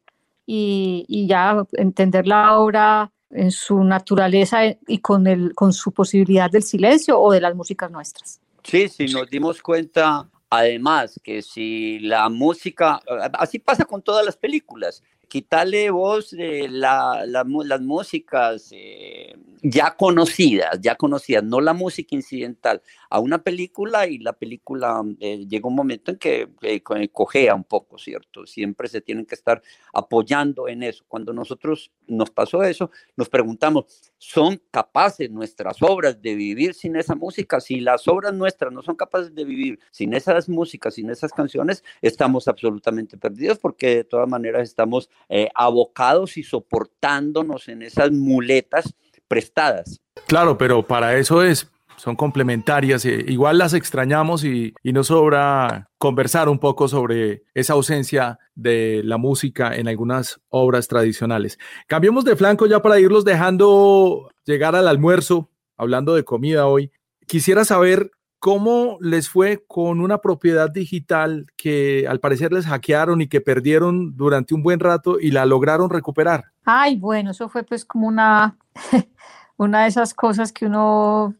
[0.45, 6.51] y, y ya entender la obra en su naturaleza y con, el, con su posibilidad
[6.51, 8.40] del silencio o de las músicas nuestras.
[8.63, 12.99] Sí, sí, nos dimos cuenta además que si la música,
[13.33, 19.33] así pasa con todas las películas, quitarle voz de la, las músicas eh,
[19.63, 22.81] ya conocidas, ya conocidas, no la música incidental,
[23.11, 27.65] a una película y la película eh, llega un momento en que eh, cojea un
[27.65, 28.47] poco, ¿cierto?
[28.47, 29.61] Siempre se tienen que estar
[29.93, 31.03] apoyando en eso.
[31.09, 37.13] Cuando nosotros nos pasó eso, nos preguntamos, ¿son capaces nuestras obras de vivir sin esa
[37.13, 37.59] música?
[37.59, 41.83] Si las obras nuestras no son capaces de vivir sin esas músicas, sin esas canciones,
[42.01, 48.95] estamos absolutamente perdidos porque de todas maneras estamos eh, abocados y soportándonos en esas muletas
[49.27, 49.99] prestadas.
[50.27, 51.69] Claro, pero para eso es,
[52.01, 53.05] son complementarias.
[53.05, 59.01] Eh, igual las extrañamos y, y, nos sobra conversar un poco sobre esa ausencia de
[59.03, 61.59] la música en algunas obras tradicionales.
[61.87, 66.91] Cambiemos de flanco ya para irlos dejando llegar al almuerzo, hablando de comida hoy.
[67.27, 73.27] Quisiera saber ¿Cómo les fue con una propiedad digital que al parecer les hackearon y
[73.27, 76.45] que perdieron durante un buen rato y la lograron recuperar?
[76.65, 78.57] Ay, bueno, eso fue pues como una,
[79.57, 81.35] una de esas cosas que uno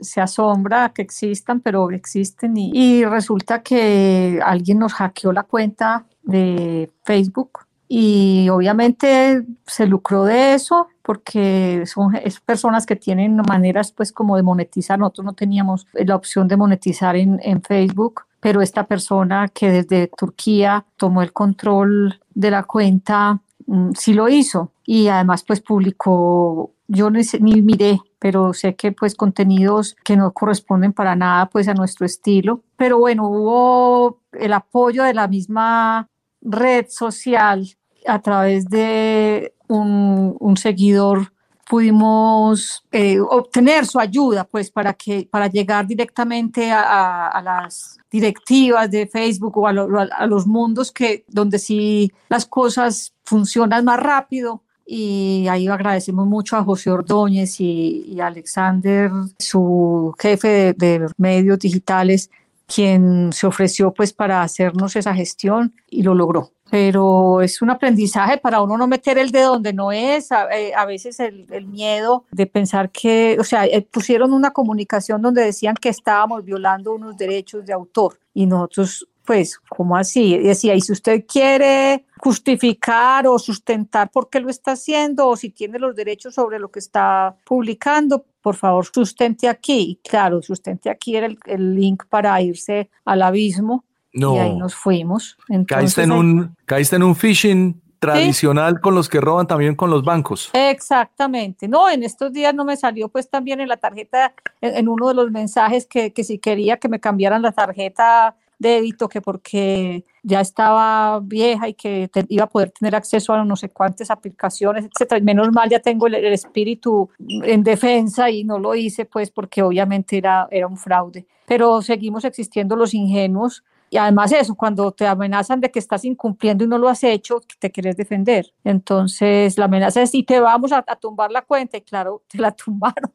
[0.00, 6.04] se, asombra que existan, pero existen y, y, resulta que alguien nos hackeó la cuenta
[6.22, 13.90] de Facebook y obviamente se lucró de eso porque son es personas que tienen maneras
[13.90, 14.98] pues como de monetizar.
[14.98, 20.06] Nosotros no teníamos la opción de monetizar en, en Facebook, pero esta persona que desde
[20.16, 26.70] Turquía tomó el control de la cuenta mm, sí lo hizo y además pues publicó
[26.86, 31.66] yo ni, ni, miré, pero sé que pues contenidos que no corresponden para nada pues
[31.66, 32.62] a nuestro estilo.
[32.76, 36.06] Pero bueno, hubo el apoyo de la misma
[36.42, 37.66] red social
[38.06, 41.32] a través de un, seguidor
[41.68, 49.06] pudimos eh, obtener su ayuda pues para que para llegar directamente a, las directivas de
[49.06, 55.46] Facebook o a, a, los mundos que donde sí las cosas funcionan más rápido y
[55.46, 62.28] ahí agradecemos mucho a José Ordóñez y, y Alexander su jefe de, de medios digitales
[62.66, 66.50] quien se ofreció pues para hacernos esa gestión y lo logró.
[66.70, 70.72] Pero es un aprendizaje para uno no meter el dedo donde no es, a, eh,
[70.74, 75.44] a veces el, el, miedo de pensar que, o sea, eh, pusieron una comunicación donde
[75.44, 80.38] decían que estábamos violando unos derechos de autor y nosotros, pues, ¿cómo así?
[80.38, 85.50] Decía, y si usted quiere justificar o sustentar por qué lo está haciendo o si
[85.50, 89.80] tiene los derechos sobre lo que está publicando, por favor, sustente aquí.
[89.90, 94.34] Y claro, sustente aquí era el, el link para irse al abismo no.
[94.34, 95.36] Y ahí nos fuimos.
[95.48, 98.80] Entonces, caíste, en un, caíste en un phishing tradicional ¿Sí?
[98.80, 100.50] con los que roban también con los bancos.
[100.54, 101.68] Exactamente.
[101.68, 105.08] No, en estos días no me salió pues también en la tarjeta, en, en uno
[105.08, 110.04] de los mensajes que, que, si quería que me cambiaran la tarjeta débito, que porque
[110.22, 114.84] ya estaba vieja y que iba a poder tener acceso a no sé cuántas aplicaciones,
[114.84, 115.20] etcétera.
[115.22, 119.62] Menos mal ya tengo el, el, espíritu en defensa y no lo hice pues porque
[119.62, 121.26] obviamente era, era un fraude.
[121.46, 126.62] Pero seguimos existiendo los ingenuos y además eso, cuando te amenazan de que estás incumpliendo
[126.62, 128.52] y no lo has hecho, te quieres defender.
[128.62, 132.38] Entonces la amenaza es, y te vamos a, a tumbar la cuenta, y claro, te
[132.38, 133.10] la tumbaron.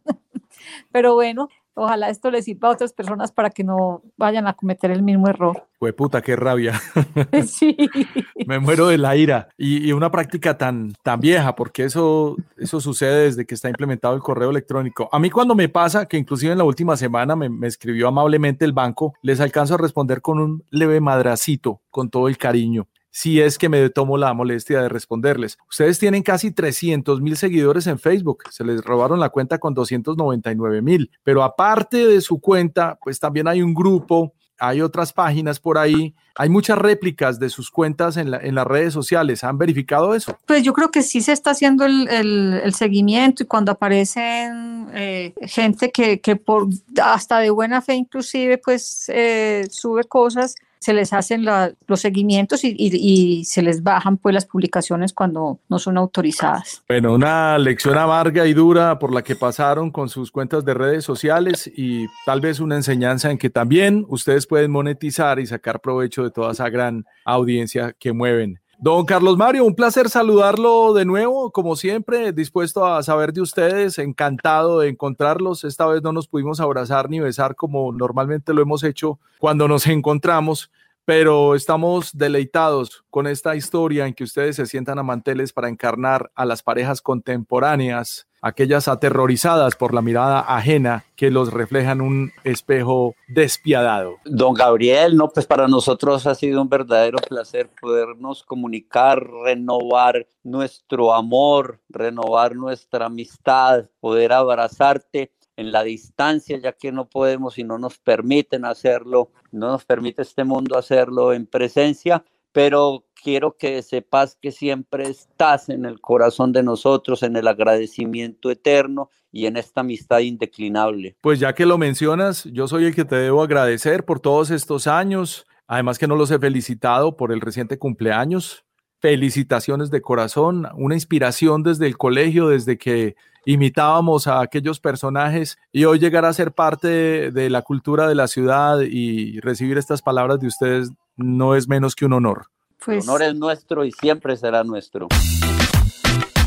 [0.92, 4.92] Pero bueno, Ojalá esto le sirva a otras personas para que no vayan a cometer
[4.92, 5.68] el mismo error.
[5.78, 6.82] Fue puta, qué rabia.
[7.46, 7.76] sí.
[8.48, 9.50] Me muero de la ira.
[9.58, 14.22] Y, una práctica tan, tan vieja, porque eso, eso sucede desde que está implementado el
[14.22, 15.10] correo electrónico.
[15.12, 18.64] A mí cuando me pasa, que inclusive en la última semana me, me escribió amablemente
[18.64, 23.40] el banco, les alcanzo a responder con un leve madracito, con todo el cariño si
[23.40, 25.58] es que me tomo la molestia de responderles.
[25.70, 30.82] Ustedes tienen casi 300 mil seguidores en Facebook, se les robaron la cuenta con 299
[30.82, 35.78] mil, pero aparte de su cuenta, pues también hay un grupo hay otras páginas por
[35.78, 39.44] ahí, hay muchas réplicas de sus cuentas en, las redes sociales.
[39.44, 40.38] ¿Han verificado eso?
[40.46, 45.92] Pues yo creo que sí se está haciendo el, seguimiento y cuando aparecen eh, gente
[45.92, 46.70] que, por
[47.02, 53.44] hasta de buena fe inclusive pues eh, sube cosas, se les hacen los seguimientos y,
[53.46, 56.84] se les bajan pues las publicaciones cuando no son autorizadas.
[56.88, 61.04] Bueno, una lección amarga y dura por la que pasaron con sus cuentas de redes
[61.04, 66.24] sociales y tal vez una enseñanza en que también ustedes pueden monetizar y sacar provecho
[66.24, 68.60] de toda esa gran audiencia que mueven.
[68.78, 73.98] Don Carlos Mario, un placer saludarlo de nuevo, como siempre, dispuesto a saber de ustedes,
[73.98, 75.64] encantado de encontrarlos.
[75.64, 79.88] Esta vez no nos pudimos abrazar ni besar como normalmente lo hemos hecho cuando nos
[79.88, 80.72] encontramos,
[81.06, 86.32] pero estamos deleitados con esta historia en que ustedes se sientan a manteles para encarnar
[86.36, 93.16] a las parejas contemporáneas aquellas aterrorizadas por la mirada ajena que los reflejan un espejo
[93.28, 94.18] despiadado.
[94.24, 101.16] Don Gabriel, no, pues para nosotros ha sido un verdadero placer podernos comunicar, renovar nuestro
[101.16, 107.78] amor, renovar nuestra amistad, poder abrazarte en la distancia, ya que no podemos y no
[107.78, 114.38] nos permiten hacerlo, no nos permite este mundo hacerlo en presencia, pero quiero que sepas
[114.42, 119.82] que siempre estás en el corazón de nosotros, en el agradecimiento eterno y en esta
[119.82, 121.18] amistad indeclinable.
[121.22, 124.88] Pues ya que lo mencionas, yo soy el que te debo agradecer por todos estos
[124.88, 128.65] años, además que no los he felicitado por el reciente cumpleaños.
[129.06, 135.86] Felicitaciones de corazón, una inspiración desde el colegio, desde que imitábamos a aquellos personajes y
[135.86, 140.40] hoy llegar a ser parte de, la cultura de la ciudad y recibir estas palabras
[140.40, 142.48] de ustedes no es menos que un honor.
[142.48, 145.08] El pues honor es nuestro y siempre será nuestro.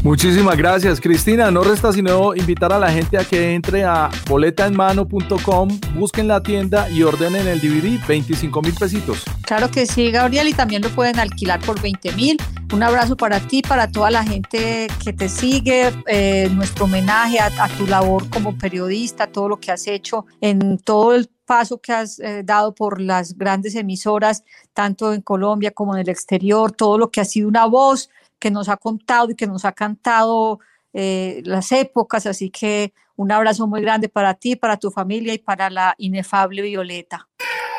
[0.09, 1.51] Muchísimas gracias, Cristina.
[1.51, 6.89] No resta sino invitar a la gente a que entre a boletaenmano.com, busquen la tienda
[6.89, 9.25] y ordenen el DVD, 25 mil pesitos.
[9.43, 12.39] Claro que sí, Gabriel, y también lo pueden alquilar por 20 mil.
[12.73, 17.69] Un abrazo para ti, para toda la gente que te sigue, eh, nuestro homenaje a,
[17.77, 22.19] tu labor como periodista, todo lo que has hecho en todo el paso que has
[22.19, 24.43] eh, dado por las grandes emisoras,
[24.73, 28.51] tanto en Colombia como en el exterior, todo lo que ha sido una voz que
[28.51, 30.61] nos ha contado y que nos ha cantado
[30.93, 32.27] eh, las épocas.
[32.27, 36.63] Así que un abrazo muy grande para ti, para tu familia y para la inefable
[36.63, 37.29] Violeta.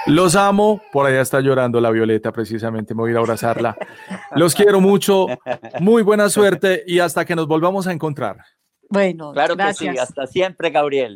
[0.05, 3.77] Los amo, por allá está llorando la Violeta precisamente, me voy a ir a abrazarla.
[4.35, 5.27] Los quiero mucho,
[5.79, 8.37] muy buena suerte y hasta que nos volvamos a encontrar.
[8.89, 11.15] Bueno, claro que sí, hasta siempre, Gabriel.